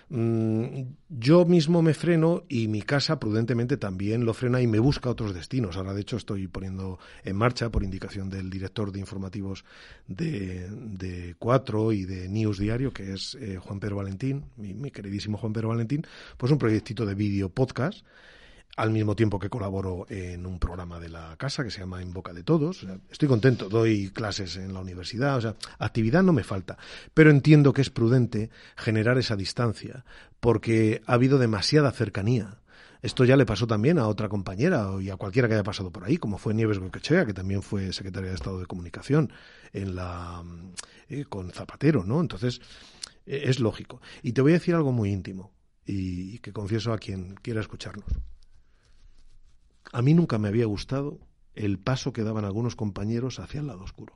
Mm, 0.10 0.94
yo 1.10 1.46
mismo 1.46 1.82
me 1.82 1.94
freno 1.94 2.44
y 2.48 2.68
mi 2.68 2.82
casa 2.82 3.20
prudentemente 3.20 3.78
también 3.78 4.26
lo 4.26 4.34
frena 4.34 4.62
y 4.62 4.68
me 4.68 4.80
busca 4.80 5.10
otros 5.10 5.34
destinos. 5.34 5.78
Ahora, 5.78 5.94
de 5.94 6.02
hecho, 6.02 6.18
estoy 6.18 6.48
poniendo 6.48 7.00
en 7.24 7.36
marcha, 7.36 7.72
por 7.72 7.84
indicación 7.84 8.30
del 8.30 8.50
director 8.50 8.92
de 8.92 9.00
informativos 9.00 9.66
de, 10.08 11.36
Cuatro 11.40 11.92
y 11.92 12.06
de 12.06 12.30
News 12.30 12.60
Diario, 12.60 12.92
que 12.92 13.14
es 13.14 13.36
eh, 13.36 13.58
Juan 13.58 13.80
Pedro 13.80 13.98
Valentín, 13.98 14.46
mi, 14.58 14.74
mi 14.74 14.92
queridísimo 14.92 15.38
Juan 15.38 15.54
Pedro 15.54 15.70
Valentín, 15.70 16.06
pues 16.38 16.52
un 16.52 16.58
proyectito 16.58 17.06
de 17.06 17.16
vídeo 17.16 17.50
podcast 17.50 18.06
al 18.76 18.90
mismo 18.90 19.16
tiempo 19.16 19.38
que 19.38 19.50
colaboro 19.50 20.06
en 20.10 20.46
un 20.46 20.58
programa 20.58 21.00
de 21.00 21.10
la 21.10 21.36
casa 21.38 21.64
que 21.64 21.70
se 21.70 21.80
llama 21.80 22.02
En 22.02 22.12
Boca 22.12 22.34
de 22.34 22.44
Todos. 22.44 22.86
estoy 23.10 23.28
contento, 23.28 23.70
doy 23.70 24.10
clases 24.10 24.58
en 24.58 24.74
la 24.74 24.80
universidad, 24.80 25.38
o 25.38 25.42
sea, 25.42 25.56
actividad 25.78 26.24
no 26.24 26.34
me 26.34 26.44
falta, 26.44 26.78
pero 27.14 27.30
entiendo 27.30 27.74
que 27.74 27.82
es 27.82 27.90
prudente 27.90 28.50
generar 28.76 29.18
esa 29.18 29.36
distancia 29.36 30.06
porque 30.40 31.02
ha 31.06 31.14
habido 31.14 31.38
demasiada 31.38 31.92
cercanía. 31.92 32.60
Esto 33.02 33.26
ya 33.26 33.36
le 33.36 33.46
pasó 33.46 33.68
también 33.68 34.00
a 34.00 34.08
otra 34.08 34.30
compañera 34.30 34.90
y 35.02 35.10
a 35.10 35.18
cualquiera 35.18 35.50
que 35.50 35.56
haya 35.56 35.64
pasado 35.64 35.92
por 35.92 36.06
ahí, 36.06 36.18
como 36.18 36.38
fue 36.38 36.54
Nieves 36.54 36.80
Goquechea, 36.80 37.26
que 37.26 37.34
también 37.34 37.62
fue 37.62 37.92
secretaria 37.92 38.30
de 38.30 38.36
Estado 38.36 38.60
de 38.60 38.66
Comunicación 38.66 39.32
en 39.74 39.96
la, 39.96 40.42
eh, 41.10 41.26
con 41.26 41.52
Zapatero, 41.52 42.06
¿no? 42.06 42.22
Entonces, 42.22 42.62
eh, 43.26 43.44
es 43.46 43.60
lógico. 43.60 44.02
Y 44.22 44.32
te 44.32 44.42
voy 44.42 44.52
a 44.52 44.56
decir 44.56 44.74
algo 44.74 44.94
muy 44.94 45.12
íntimo 45.12 45.52
y 45.86 46.40
que 46.40 46.54
confieso 46.54 46.94
a 46.94 46.98
quien 46.98 47.36
quiera 47.36 47.60
escucharnos. 47.60 48.06
A 49.94 50.02
mí 50.02 50.14
nunca 50.16 50.40
me 50.40 50.48
había 50.50 50.66
gustado 50.66 51.20
el 51.54 51.78
paso 51.80 52.14
que 52.14 52.24
daban 52.24 52.46
algunos 52.46 52.76
compañeros 52.76 53.40
hacia 53.40 53.62
el 53.62 53.68
lado 53.68 53.84
oscuro. 53.84 54.16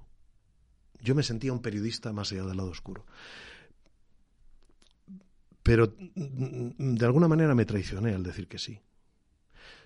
Yo 1.00 1.14
me 1.14 1.22
sentía 1.22 1.54
un 1.54 1.62
periodista 1.62 2.12
más 2.12 2.32
allá 2.32 2.44
del 2.44 2.58
lado 2.58 2.72
oscuro. 2.72 3.06
Pero 5.62 5.94
de 5.96 7.06
alguna 7.06 7.28
manera 7.28 7.54
me 7.54 7.66
traicioné 7.66 8.16
al 8.16 8.24
decir 8.24 8.48
que 8.48 8.58
sí. 8.58 8.82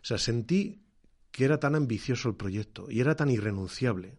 O 0.01 0.05
sea, 0.05 0.17
sentí 0.17 0.81
que 1.31 1.43
era 1.43 1.59
tan 1.59 1.75
ambicioso 1.75 2.29
el 2.29 2.35
proyecto 2.35 2.89
y 2.89 3.01
era 3.01 3.15
tan 3.15 3.29
irrenunciable 3.29 4.17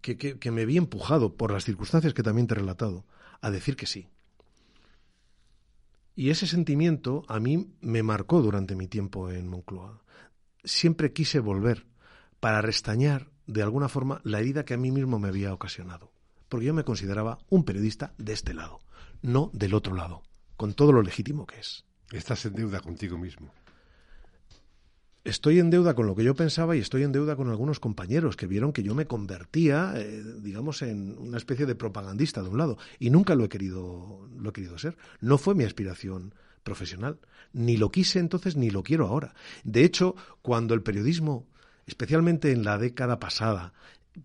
que, 0.00 0.16
que, 0.16 0.50
me 0.50 0.64
vi 0.64 0.78
empujado 0.78 1.36
por 1.36 1.52
las 1.52 1.64
circunstancias 1.64 2.14
que 2.14 2.22
también 2.22 2.46
te 2.46 2.54
he 2.54 2.58
relatado 2.58 3.04
a 3.42 3.50
decir 3.50 3.76
que 3.76 3.86
sí. 3.86 4.08
Y 6.20 6.28
ese 6.28 6.46
sentimiento 6.46 7.24
a 7.28 7.40
mí 7.40 7.72
me 7.80 8.02
marcó 8.02 8.42
durante 8.42 8.76
mi 8.76 8.86
tiempo 8.88 9.30
en 9.30 9.48
Moncloa. 9.48 10.02
Siempre 10.62 11.14
quise 11.14 11.40
volver 11.40 11.86
para 12.40 12.60
restañar 12.60 13.30
de 13.46 13.62
alguna 13.62 13.88
forma 13.88 14.20
la 14.22 14.38
herida 14.38 14.66
que 14.66 14.74
a 14.74 14.76
mí 14.76 14.90
mismo 14.90 15.18
me 15.18 15.28
había 15.28 15.54
ocasionado. 15.54 16.12
Porque 16.50 16.66
yo 16.66 16.74
me 16.74 16.84
consideraba 16.84 17.38
un 17.48 17.64
periodista 17.64 18.12
de 18.18 18.34
este 18.34 18.52
lado, 18.52 18.80
no 19.22 19.48
del 19.54 19.72
otro 19.72 19.94
lado, 19.94 20.22
con 20.58 20.74
todo 20.74 20.92
lo 20.92 21.00
legítimo 21.00 21.46
que 21.46 21.58
es. 21.58 21.86
Estás 22.12 22.44
en 22.44 22.52
deuda 22.52 22.80
contigo 22.80 23.16
mismo 23.16 23.54
estoy 25.24 25.58
en 25.58 25.70
deuda 25.70 25.94
con 25.94 26.06
lo 26.06 26.14
que 26.14 26.24
yo 26.24 26.34
pensaba 26.34 26.76
y 26.76 26.80
estoy 26.80 27.02
en 27.02 27.12
deuda 27.12 27.36
con 27.36 27.48
algunos 27.48 27.80
compañeros 27.80 28.36
que 28.36 28.46
vieron 28.46 28.72
que 28.72 28.82
yo 28.82 28.94
me 28.94 29.06
convertía, 29.06 29.92
eh, 29.96 30.22
digamos, 30.40 30.82
en 30.82 31.18
una 31.18 31.36
especie 31.36 31.66
de 31.66 31.74
propagandista 31.74 32.42
de 32.42 32.48
un 32.48 32.58
lado. 32.58 32.78
Y 32.98 33.10
nunca 33.10 33.34
lo 33.34 33.44
he 33.44 33.48
querido, 33.48 34.28
lo 34.36 34.50
he 34.50 34.52
querido 34.52 34.78
ser. 34.78 34.96
No 35.20 35.38
fue 35.38 35.54
mi 35.54 35.64
aspiración 35.64 36.34
profesional. 36.62 37.18
Ni 37.52 37.76
lo 37.76 37.90
quise 37.90 38.18
entonces 38.18 38.56
ni 38.56 38.70
lo 38.70 38.82
quiero 38.82 39.06
ahora. 39.06 39.34
De 39.64 39.84
hecho, 39.84 40.14
cuando 40.42 40.74
el 40.74 40.82
periodismo, 40.82 41.46
especialmente 41.86 42.52
en 42.52 42.64
la 42.64 42.78
década 42.78 43.18
pasada, 43.18 43.72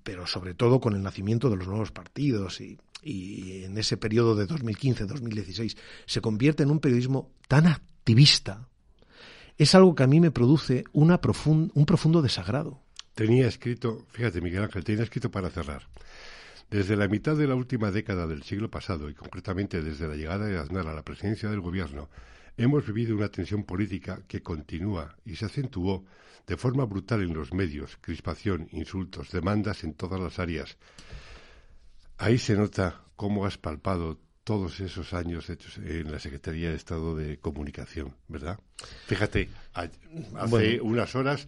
pero 0.04 0.28
sobre 0.28 0.54
todo 0.54 0.80
con 0.80 0.96
el 0.96 1.04
nacimiento 1.04 1.50
de 1.50 1.58
los 1.58 1.68
nuevos 1.68 1.92
partidos 1.92 2.60
y, 2.62 2.78
y 3.02 3.64
en 3.64 3.78
ese 3.78 3.98
periodo 3.98 4.36
de 4.36 4.48
2015-2016, 4.48 5.78
se 6.06 6.22
convierte 6.22 6.64
en 6.64 6.72
un 6.72 6.80
periodismo 6.80 7.32
tan 7.48 7.68
activista, 7.68 8.68
es 9.58 9.76
algo 9.76 9.96
que 9.96 10.04
a 10.04 10.08
mí 10.08 10.20
me 10.20 10.32
produce 10.32 10.84
una 10.92 11.20
un 11.24 11.86
profundo 11.86 12.22
desagrado. 12.22 12.82
Tenía 13.14 13.48
escrito, 13.48 14.06
fíjate 14.10 14.42
Miguel 14.42 14.64
Ángel, 14.64 14.84
tenía 14.84 15.04
escrito 15.04 15.32
para 15.32 15.50
cerrar. 15.50 15.88
Desde 16.70 16.98
la 16.98 17.08
mitad 17.08 17.38
de 17.38 17.48
la 17.48 17.56
última 17.56 17.92
década 17.92 18.28
del 18.28 18.44
siglo 18.44 18.70
pasado, 18.70 19.10
y 19.10 19.14
concretamente 19.14 19.82
desde 19.82 20.08
la 20.08 20.16
llegada 20.16 20.46
de 20.48 20.58
Aznar 20.58 20.88
a 20.88 20.94
la 20.94 21.04
presidencia 21.04 21.50
del 21.50 21.62
gobierno, 21.62 22.10
hemos 22.58 22.86
vivido 22.86 23.16
una 23.16 23.30
tensión 23.30 23.64
política 23.64 24.22
que 24.28 24.42
continúa 24.42 25.16
y 25.26 25.36
se 25.36 25.46
acentuó 25.46 26.04
de 26.48 26.58
forma 26.58 26.86
brutal 26.86 27.22
en 27.22 27.34
los 27.34 27.54
medios, 27.54 27.98
crispación, 28.02 28.68
insultos, 28.72 29.32
demandas 29.32 29.84
en 29.84 29.94
todas 29.94 30.20
las 30.20 30.40
áreas. 30.40 30.78
Ahí 32.18 32.38
se 32.38 32.56
nota 32.56 33.02
cómo 33.16 33.46
has 33.46 33.58
palpado 33.58 34.20
todos 34.46 34.80
esos 34.80 35.12
años 35.14 35.50
hechos 35.50 35.80
en 35.80 36.12
la 36.12 36.20
Secretaría 36.20 36.70
de 36.70 36.76
Estado 36.76 37.16
de 37.16 37.40
Comunicación, 37.40 38.16
¿verdad? 38.28 38.60
Fíjate, 39.08 39.50
hace 39.74 40.80
unas 40.82 41.16
horas, 41.16 41.48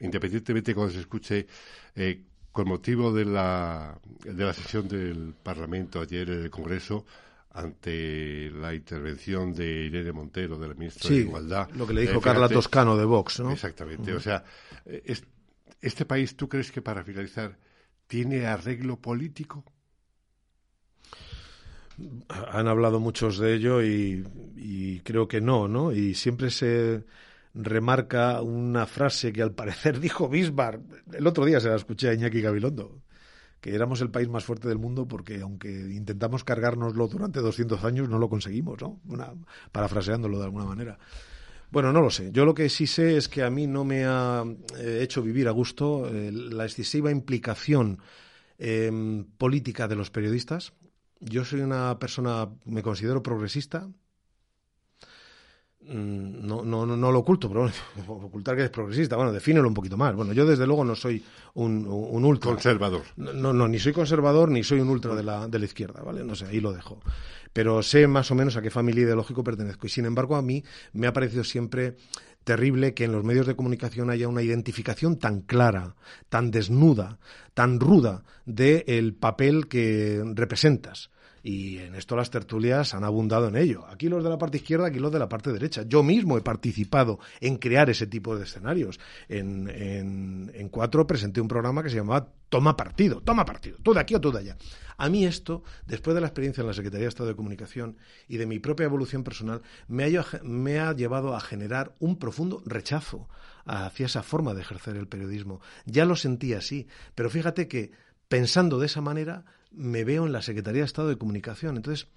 independientemente 0.00 0.74
cuando 0.74 0.94
se 0.94 1.00
escuche, 1.00 1.46
eh, 1.94 2.22
con 2.50 2.66
motivo 2.66 3.12
de 3.12 3.26
la, 3.26 4.00
de 4.24 4.42
la 4.42 4.54
sesión 4.54 4.88
del 4.88 5.34
Parlamento 5.40 6.00
ayer 6.00 6.30
en 6.30 6.42
el 6.44 6.50
Congreso, 6.50 7.04
ante 7.52 8.50
la 8.50 8.74
intervención 8.74 9.52
de 9.52 9.84
Irene 9.84 10.12
Montero, 10.12 10.56
de 10.58 10.68
la 10.68 10.74
ministra 10.74 11.10
de 11.10 11.16
Igualdad. 11.16 11.68
Lo 11.74 11.86
que 11.86 11.92
le 11.92 12.00
dijo 12.00 12.18
eh, 12.18 12.22
Carla 12.22 12.48
Toscano 12.48 12.96
de 12.96 13.04
Vox, 13.04 13.40
¿no? 13.40 13.52
Exactamente. 13.52 14.14
O 14.14 14.20
sea, 14.20 14.42
este 14.86 16.06
país, 16.06 16.34
¿tú 16.36 16.48
crees 16.48 16.72
que 16.72 16.80
para 16.80 17.04
finalizar 17.04 17.58
tiene 18.06 18.46
arreglo 18.46 18.96
político? 18.96 19.62
Han 22.28 22.68
hablado 22.68 23.00
muchos 23.00 23.38
de 23.38 23.54
ello 23.54 23.82
y, 23.82 25.00
creo 25.04 25.28
que 25.28 25.40
no, 25.40 25.68
¿no? 25.68 25.92
Y 25.92 26.14
siempre 26.14 26.50
se 26.50 27.04
remarca 27.54 28.42
una 28.42 28.86
frase 28.86 29.32
que 29.32 29.42
al 29.42 29.52
parecer 29.52 30.00
dijo 30.00 30.28
Bismarck. 30.28 30.80
El 31.12 31.26
otro 31.26 31.44
día 31.44 31.60
se 31.60 31.68
la 31.68 31.76
escuché 31.76 32.08
a 32.08 32.14
Iñaki 32.14 32.40
Gabilondo 32.40 33.00
que 33.60 33.74
éramos 33.74 34.00
el 34.00 34.10
país 34.10 34.28
más 34.28 34.44
fuerte 34.44 34.68
del 34.68 34.78
mundo 34.78 35.06
porque 35.06 35.40
aunque 35.42 35.68
intentamos 35.68 36.44
cargárnoslo 36.44 37.08
durante 37.08 37.40
200 37.40 37.84
años 37.84 38.08
no 38.08 38.18
lo 38.18 38.28
conseguimos, 38.28 38.80
¿no? 38.80 39.00
parafraseándolo 39.70 40.38
de 40.38 40.44
alguna 40.44 40.64
manera. 40.64 40.98
Bueno, 41.70 41.92
no 41.92 42.00
lo 42.00 42.10
sé. 42.10 42.30
Yo 42.32 42.44
lo 42.44 42.54
que 42.54 42.68
sí 42.68 42.86
sé 42.86 43.16
es 43.16 43.28
que 43.28 43.44
a 43.44 43.50
mí 43.50 43.66
no 43.66 43.84
me 43.84 44.04
ha 44.04 44.44
eh, 44.78 45.00
hecho 45.02 45.22
vivir 45.22 45.46
a 45.46 45.52
gusto 45.52 46.08
eh, 46.08 46.32
la 46.32 46.64
excesiva 46.64 47.12
implicación 47.12 48.00
em, 48.58 49.24
política 49.38 49.86
de 49.86 49.94
los 49.94 50.10
periodistas. 50.10 50.72
Yo 51.20 51.44
soy 51.44 51.60
una 51.60 51.98
persona, 51.98 52.48
me 52.64 52.82
considero 52.82 53.22
progresista, 53.22 53.88
Mm, 55.82 56.46
no, 56.46 56.62
no, 56.62 56.84
no, 56.84 57.10
lo 57.10 57.18
oculto, 57.20 57.48
pero 57.48 57.62
bueno, 57.62 57.74
ocultar 58.26 58.54
que 58.54 58.64
es 58.64 58.70
progresista, 58.70 59.16
bueno, 59.16 59.32
defínelo 59.32 59.66
un 59.66 59.74
poquito 59.74 59.96
más. 59.96 60.14
Bueno, 60.14 60.32
yo 60.32 60.44
desde 60.44 60.66
luego 60.66 60.84
no 60.84 60.94
soy 60.94 61.22
un, 61.54 61.86
un 61.86 62.24
ultra. 62.24 62.50
Conservador. 62.50 63.02
No, 63.16 63.52
no, 63.52 63.66
ni 63.66 63.78
soy 63.78 63.92
conservador 63.92 64.50
ni 64.50 64.62
soy 64.62 64.80
un 64.80 64.90
ultra 64.90 65.14
de 65.14 65.22
la, 65.22 65.48
de 65.48 65.58
la 65.58 65.64
izquierda, 65.64 66.02
¿vale? 66.02 66.22
No 66.22 66.34
sé, 66.34 66.46
ahí 66.46 66.60
lo 66.60 66.72
dejo. 66.72 67.00
Pero 67.52 67.82
sé 67.82 68.06
más 68.06 68.30
o 68.30 68.34
menos 68.34 68.56
a 68.56 68.62
qué 68.62 68.70
familia 68.70 69.04
ideológico 69.04 69.42
pertenezco. 69.42 69.86
Y 69.86 69.90
sin 69.90 70.04
embargo, 70.04 70.36
a 70.36 70.42
mí 70.42 70.62
me 70.92 71.06
ha 71.06 71.12
parecido 71.12 71.44
siempre 71.44 71.96
terrible 72.44 72.94
que 72.94 73.04
en 73.04 73.12
los 73.12 73.24
medios 73.24 73.46
de 73.46 73.56
comunicación 73.56 74.10
haya 74.10 74.28
una 74.28 74.42
identificación 74.42 75.18
tan 75.18 75.40
clara, 75.40 75.94
tan 76.28 76.50
desnuda, 76.50 77.18
tan 77.54 77.80
ruda 77.80 78.24
del 78.46 79.14
papel 79.14 79.68
que 79.68 80.22
representas 80.34 81.10
y 81.42 81.78
en 81.78 81.94
esto 81.94 82.16
las 82.16 82.30
tertulias 82.30 82.94
han 82.94 83.04
abundado 83.04 83.48
en 83.48 83.56
ello. 83.56 83.86
Aquí 83.86 84.08
los 84.08 84.22
de 84.22 84.30
la 84.30 84.38
parte 84.38 84.58
izquierda, 84.58 84.88
aquí 84.88 84.98
los 84.98 85.12
de 85.12 85.18
la 85.18 85.28
parte 85.28 85.52
derecha. 85.52 85.82
Yo 85.86 86.02
mismo 86.02 86.36
he 86.36 86.42
participado 86.42 87.18
en 87.40 87.56
crear 87.56 87.88
ese 87.90 88.06
tipo 88.06 88.36
de 88.36 88.44
escenarios. 88.44 89.00
En, 89.28 89.68
en, 89.68 90.68
Cuatro 90.70 91.06
presenté 91.06 91.40
un 91.40 91.48
programa 91.48 91.82
que 91.82 91.90
se 91.90 91.96
llamaba 91.96 92.28
Toma 92.48 92.76
Partido, 92.76 93.20
Toma 93.22 93.44
Partido, 93.44 93.76
tú 93.82 93.92
de 93.92 94.00
aquí 94.00 94.14
o 94.14 94.20
tú 94.20 94.30
de 94.30 94.38
allá. 94.38 94.56
A 94.96 95.08
mí 95.08 95.24
esto, 95.24 95.64
después 95.86 96.14
de 96.14 96.20
la 96.20 96.28
experiencia 96.28 96.60
en 96.60 96.68
la 96.68 96.74
Secretaría 96.74 97.04
de 97.04 97.08
Estado 97.08 97.28
de 97.28 97.34
Comunicación 97.34 97.96
y 98.28 98.36
de 98.36 98.46
mi 98.46 98.58
propia 98.60 98.84
evolución 98.84 99.24
personal, 99.24 99.62
me 99.88 100.04
ha, 100.04 100.24
me 100.42 100.78
ha 100.78 100.92
llevado 100.92 101.34
a 101.34 101.40
generar 101.40 101.94
un 101.98 102.18
profundo 102.18 102.62
rechazo 102.66 103.28
hacia 103.64 104.06
esa 104.06 104.22
forma 104.22 104.54
de 104.54 104.60
ejercer 104.60 104.96
el 104.96 105.08
periodismo. 105.08 105.60
Ya 105.86 106.04
lo 106.04 106.16
sentí 106.16 106.54
así, 106.54 106.86
pero 107.14 107.30
fíjate 107.30 107.66
que 107.66 107.92
pensando 108.28 108.78
de 108.78 108.86
esa 108.86 109.00
manera 109.00 109.44
me 109.72 110.04
veo 110.04 110.26
en 110.26 110.32
la 110.32 110.42
Secretaría 110.42 110.82
de 110.82 110.86
Estado 110.86 111.08
de 111.08 111.18
Comunicación. 111.18 111.76
Entonces, 111.76 112.08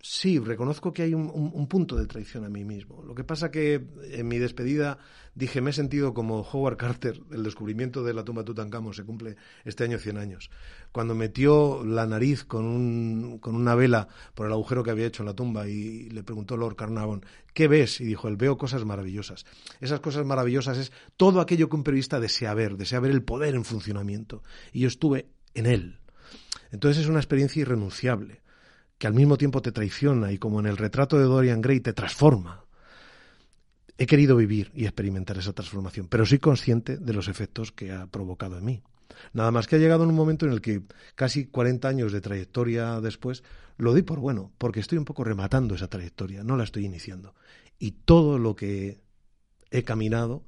sí, 0.00 0.38
reconozco 0.38 0.92
que 0.92 1.02
hay 1.02 1.14
un, 1.14 1.66
punto 1.68 1.96
de 1.96 2.06
traición 2.06 2.44
a 2.44 2.48
mí 2.48 2.64
mismo. 2.64 3.02
Lo 3.02 3.14
que 3.14 3.24
pasa 3.24 3.50
que 3.50 3.84
en 4.10 4.28
mi 4.28 4.38
despedida 4.38 4.98
dije, 5.34 5.60
me 5.60 5.70
he 5.70 5.72
sentido 5.72 6.14
como 6.14 6.40
Howard 6.40 6.76
Carter, 6.76 7.20
el 7.30 7.42
descubrimiento 7.42 8.02
de 8.02 8.14
la 8.14 8.24
tumba 8.24 8.44
Tutankamón, 8.44 8.94
se 8.94 9.04
cumple 9.04 9.36
este 9.64 9.84
año 9.84 9.98
100 9.98 10.16
años. 10.16 10.50
Cuando 10.90 11.14
metió 11.14 11.84
la 11.84 12.06
nariz 12.06 12.44
con, 12.44 12.64
un, 12.64 13.38
con 13.38 13.54
una 13.54 13.74
vela 13.74 14.08
por 14.34 14.46
el 14.46 14.52
agujero 14.52 14.82
que 14.82 14.90
había 14.90 15.06
hecho 15.06 15.22
en 15.22 15.28
la 15.28 15.34
tumba 15.34 15.68
y 15.68 16.08
le 16.10 16.22
preguntó 16.22 16.56
Lord 16.56 16.76
Carnarvon, 16.76 17.24
¿qué 17.52 17.68
ves? 17.68 18.00
Y 18.00 18.04
dijo, 18.04 18.26
él 18.28 18.36
veo 18.36 18.56
cosas 18.56 18.84
maravillosas. 18.84 19.44
Esas 19.80 20.00
cosas 20.00 20.24
maravillosas 20.24 20.78
es 20.78 20.92
todo 21.16 21.40
aquello 21.40 21.68
que 21.68 21.76
un 21.76 21.84
periodista 21.84 22.18
desea 22.18 22.54
ver, 22.54 22.76
desea 22.76 23.00
ver 23.00 23.12
el 23.12 23.22
poder 23.22 23.54
en 23.54 23.64
funcionamiento. 23.64 24.42
Y 24.72 24.80
yo 24.80 24.88
estuve 24.88 25.26
en 25.54 25.66
él 25.66 25.99
entonces 26.70 27.02
es 27.02 27.08
una 27.08 27.18
experiencia 27.18 27.60
irrenunciable, 27.62 28.42
que 28.98 29.06
al 29.06 29.14
mismo 29.14 29.36
tiempo 29.38 29.62
te 29.62 29.72
traiciona 29.72 30.32
y 30.32 30.38
como 30.38 30.60
en 30.60 30.66
el 30.66 30.76
retrato 30.76 31.18
de 31.18 31.24
Dorian 31.24 31.60
Gray 31.60 31.80
te 31.80 31.92
transforma. 31.92 32.64
He 33.96 34.06
querido 34.06 34.36
vivir 34.36 34.70
y 34.74 34.84
experimentar 34.84 35.38
esa 35.38 35.52
transformación, 35.52 36.06
pero 36.08 36.24
soy 36.24 36.38
consciente 36.38 36.96
de 36.96 37.12
los 37.12 37.28
efectos 37.28 37.72
que 37.72 37.92
ha 37.92 38.06
provocado 38.06 38.58
en 38.58 38.64
mí. 38.64 38.82
Nada 39.32 39.50
más 39.50 39.66
que 39.66 39.76
ha 39.76 39.78
llegado 39.78 40.04
en 40.04 40.10
un 40.10 40.16
momento 40.16 40.46
en 40.46 40.52
el 40.52 40.60
que 40.60 40.82
casi 41.14 41.46
40 41.46 41.88
años 41.88 42.12
de 42.12 42.20
trayectoria 42.20 43.00
después 43.00 43.42
lo 43.76 43.92
doy 43.92 44.02
por 44.02 44.20
bueno, 44.20 44.52
porque 44.58 44.80
estoy 44.80 44.98
un 44.98 45.04
poco 45.04 45.24
rematando 45.24 45.74
esa 45.74 45.88
trayectoria, 45.88 46.44
no 46.44 46.56
la 46.56 46.64
estoy 46.64 46.84
iniciando. 46.84 47.34
Y 47.78 47.92
todo 47.92 48.38
lo 48.38 48.54
que 48.54 49.00
he 49.70 49.82
caminado 49.82 50.44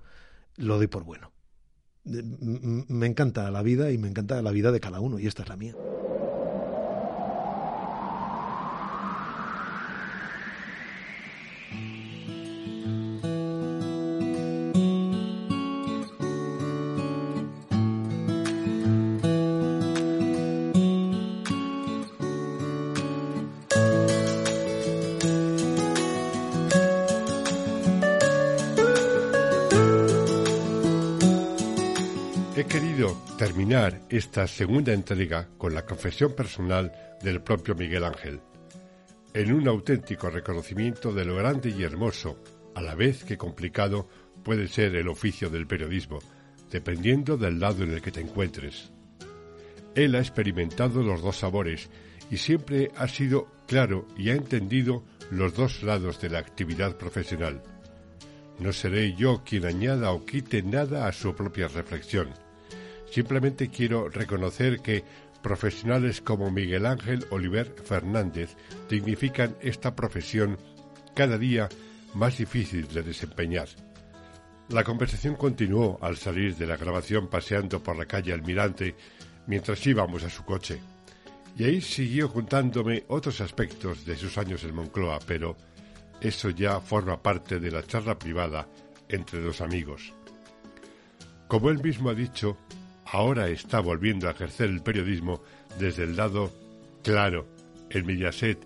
lo 0.57 0.77
doy 0.77 0.87
por 0.87 1.05
bueno. 1.05 1.33
Me 2.05 3.07
encanta 3.07 3.51
la 3.51 3.63
vida 3.63 3.91
y 3.91 3.99
me 3.99 4.09
encanta 4.09 4.43
la 4.43 4.51
vida 4.51 4.73
de 4.73 4.81
cada 4.81 5.01
uno, 5.01 5.19
y 5.19 5.27
esta 5.27 5.43
es 5.43 5.49
la 5.49 5.57
mía. 5.57 5.75
Esta 34.13 34.47
segunda 34.47 34.93
entrega 34.93 35.49
con 35.57 35.73
la 35.73 35.87
confesión 35.87 36.35
personal 36.35 36.93
del 37.23 37.41
propio 37.41 37.75
Miguel 37.75 38.05
Ángel, 38.05 38.41
en 39.33 39.55
un 39.55 39.67
auténtico 39.67 40.29
reconocimiento 40.29 41.15
de 41.15 41.25
lo 41.25 41.37
grande 41.37 41.71
y 41.71 41.83
hermoso, 41.83 42.37
a 42.75 42.83
la 42.83 42.95
vez 42.95 43.25
que 43.25 43.39
complicado, 43.39 44.07
puede 44.45 44.69
ser 44.69 44.97
el 44.97 45.09
oficio 45.09 45.49
del 45.49 45.67
periodismo, 45.67 46.19
dependiendo 46.71 47.39
del 47.39 47.59
lado 47.59 47.85
en 47.85 47.93
el 47.93 48.03
que 48.03 48.13
te 48.13 48.21
encuentres. 48.21 48.93
Él 49.95 50.15
ha 50.15 50.19
experimentado 50.19 51.03
los 51.03 51.23
dos 51.23 51.39
sabores 51.39 51.89
y 52.31 52.37
siempre 52.37 52.91
ha 52.97 53.09
sido 53.09 53.49
claro 53.67 54.07
y 54.15 54.29
ha 54.29 54.35
entendido 54.35 55.05
los 55.31 55.55
dos 55.55 55.83
lados 55.83 56.21
de 56.21 56.29
la 56.29 56.39
actividad 56.39 56.99
profesional. 56.99 57.63
No 58.59 58.75
seré 58.75 59.15
yo 59.15 59.43
quien 59.43 59.65
añada 59.65 60.13
o 60.13 60.27
quite 60.27 60.63
nada 60.63 61.09
a 61.09 61.13
su 61.13 61.35
propia 61.35 61.69
reflexión 61.69 62.29
Simplemente 63.13 63.69
quiero 63.69 64.09
reconocer 64.09 64.81
que 64.81 65.05
profesionales 65.43 66.23
como 66.23 66.51
Miguel 66.51 66.87
Ángel 66.87 67.27
Oliver 67.29 67.75
Fernández 67.85 68.57
dignifican 68.89 69.55
esta 69.61 69.95
profesión 69.95 70.57
cada 71.15 71.37
día 71.37 71.69
más 72.15 72.39
difícil 72.39 72.89
de 72.89 73.03
desempeñar. 73.03 73.69
La 74.71 74.83
conversación 74.83 75.37
continuó 75.37 75.99
al 76.01 76.17
salir 76.17 76.57
de 76.57 76.65
la 76.65 76.79
grabación 76.79 77.29
paseando 77.29 77.83
por 77.83 77.99
la 77.99 78.07
calle 78.07 78.33
Almirante 78.33 78.95
mientras 79.47 79.87
íbamos 79.87 80.25
a 80.25 80.31
su 80.31 80.47
coche. 80.47 80.81
Y 81.59 81.65
ahí 81.65 81.83
siguió 81.83 82.33
contándome 82.33 83.05
otros 83.09 83.43
aspectos 83.43 84.07
de 84.07 84.17
sus 84.17 84.39
años 84.39 84.65
en 84.65 84.75
Moncloa, 84.75 85.19
pero 85.27 85.59
eso 86.19 86.49
ya 86.49 86.81
forma 86.81 87.23
parte 87.23 87.61
de 87.61 87.73
la 87.73 87.83
charla 87.83 88.19
privada 88.19 88.67
entre 89.07 89.43
dos 89.43 89.61
amigos. 89.61 90.15
Como 91.47 91.69
él 91.69 91.83
mismo 91.83 92.09
ha 92.09 92.15
dicho, 92.15 92.57
ahora 93.13 93.49
está 93.49 93.81
volviendo 93.81 94.27
a 94.27 94.31
ejercer 94.31 94.71
el 94.71 94.83
periodismo 94.83 95.43
desde 95.79 96.05
el 96.05 96.17
lado 96.17 96.51
claro, 97.03 97.47
el 97.91 98.05
Mediaset, 98.05 98.59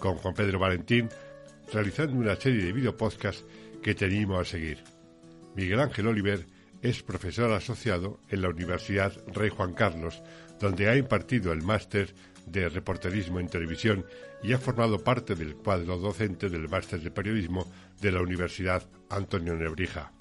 con 0.00 0.16
Juan 0.16 0.34
Pedro 0.34 0.58
Valentín, 0.58 1.08
realizando 1.72 2.16
una 2.16 2.34
serie 2.34 2.64
de 2.64 2.72
videopodcasts 2.72 3.44
que 3.80 3.94
tenemos 3.94 4.40
a 4.40 4.44
seguir. 4.44 4.82
Miguel 5.54 5.78
Ángel 5.78 6.08
Oliver 6.08 6.44
es 6.82 7.04
profesor 7.04 7.52
asociado 7.52 8.18
en 8.28 8.42
la 8.42 8.48
Universidad 8.48 9.12
Rey 9.32 9.50
Juan 9.50 9.72
Carlos, 9.72 10.20
donde 10.58 10.88
ha 10.88 10.96
impartido 10.96 11.52
el 11.52 11.62
máster 11.62 12.12
de 12.46 12.68
reporterismo 12.68 13.38
en 13.38 13.48
televisión 13.48 14.04
y 14.42 14.52
ha 14.52 14.58
formado 14.58 15.04
parte 15.04 15.36
del 15.36 15.54
cuadro 15.54 15.96
docente 15.98 16.48
del 16.48 16.68
máster 16.68 17.00
de 17.00 17.12
periodismo 17.12 17.70
de 18.00 18.10
la 18.10 18.20
Universidad 18.20 18.82
Antonio 19.10 19.54
Nebrija. 19.54 20.12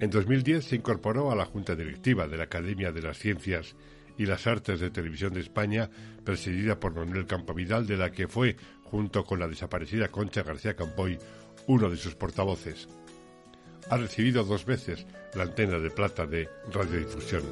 En 0.00 0.10
2010 0.10 0.64
se 0.64 0.76
incorporó 0.76 1.32
a 1.32 1.34
la 1.34 1.44
Junta 1.44 1.74
Directiva 1.74 2.28
de 2.28 2.36
la 2.36 2.44
Academia 2.44 2.92
de 2.92 3.02
las 3.02 3.18
Ciencias 3.18 3.74
y 4.16 4.26
las 4.26 4.46
Artes 4.46 4.78
de 4.78 4.90
Televisión 4.90 5.34
de 5.34 5.40
España, 5.40 5.90
presidida 6.24 6.78
por 6.78 6.94
Manuel 6.94 7.26
Campovidal, 7.26 7.86
de 7.86 7.96
la 7.96 8.12
que 8.12 8.28
fue, 8.28 8.56
junto 8.84 9.24
con 9.24 9.40
la 9.40 9.48
desaparecida 9.48 10.08
Concha 10.08 10.44
García 10.44 10.76
Campoy, 10.76 11.18
uno 11.66 11.90
de 11.90 11.96
sus 11.96 12.14
portavoces. 12.14 12.88
Ha 13.90 13.96
recibido 13.96 14.44
dos 14.44 14.64
veces 14.64 15.04
la 15.34 15.42
antena 15.42 15.80
de 15.80 15.90
plata 15.90 16.26
de 16.26 16.48
radiodifusión. 16.72 17.42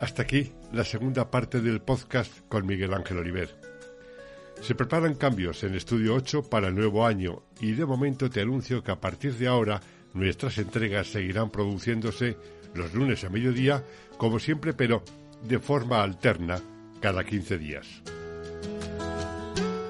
Hasta 0.00 0.22
aquí 0.22 0.52
la 0.72 0.84
segunda 0.84 1.30
parte 1.30 1.60
del 1.62 1.80
podcast 1.80 2.40
con 2.48 2.66
Miguel 2.66 2.92
Ángel 2.92 3.18
Oliver. 3.18 3.71
Se 4.62 4.76
preparan 4.76 5.16
cambios 5.16 5.64
en 5.64 5.74
Estudio 5.74 6.14
8 6.14 6.44
para 6.44 6.68
el 6.68 6.76
nuevo 6.76 7.04
año 7.04 7.42
y 7.60 7.72
de 7.72 7.84
momento 7.84 8.30
te 8.30 8.40
anuncio 8.40 8.84
que 8.84 8.92
a 8.92 9.00
partir 9.00 9.34
de 9.34 9.48
ahora 9.48 9.80
nuestras 10.14 10.56
entregas 10.58 11.08
seguirán 11.08 11.50
produciéndose 11.50 12.36
los 12.72 12.94
lunes 12.94 13.24
a 13.24 13.28
mediodía, 13.28 13.84
como 14.16 14.38
siempre, 14.38 14.72
pero 14.72 15.02
de 15.42 15.58
forma 15.58 16.00
alterna 16.00 16.60
cada 17.00 17.24
15 17.24 17.58
días. 17.58 18.02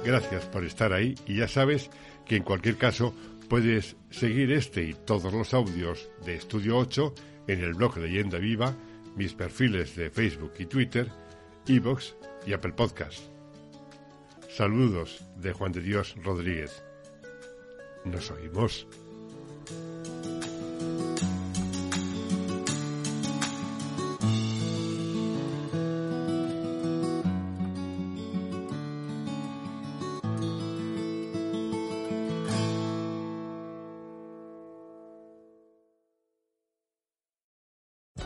Gracias 0.06 0.46
por 0.46 0.64
estar 0.64 0.94
ahí 0.94 1.16
y 1.26 1.36
ya 1.36 1.48
sabes 1.48 1.90
que 2.26 2.36
en 2.36 2.42
cualquier 2.42 2.76
caso 2.76 3.14
puedes 3.50 3.96
seguir 4.08 4.52
este 4.52 4.84
y 4.84 4.94
todos 4.94 5.34
los 5.34 5.52
audios 5.52 6.08
de 6.24 6.36
Estudio 6.36 6.78
8 6.78 7.14
en 7.46 7.60
el 7.60 7.74
blog 7.74 7.98
Leyenda 7.98 8.38
Viva, 8.38 8.74
mis 9.16 9.34
perfiles 9.34 9.94
de 9.96 10.08
Facebook 10.08 10.54
y 10.58 10.64
Twitter, 10.64 11.08
Evox 11.66 12.16
y 12.46 12.54
Apple 12.54 12.72
Podcast. 12.72 13.31
Saludos 14.56 15.24
de 15.36 15.50
Juan 15.54 15.72
de 15.72 15.80
Dios 15.80 16.14
Rodríguez. 16.22 16.84
Nos 18.04 18.30
oímos. 18.30 18.86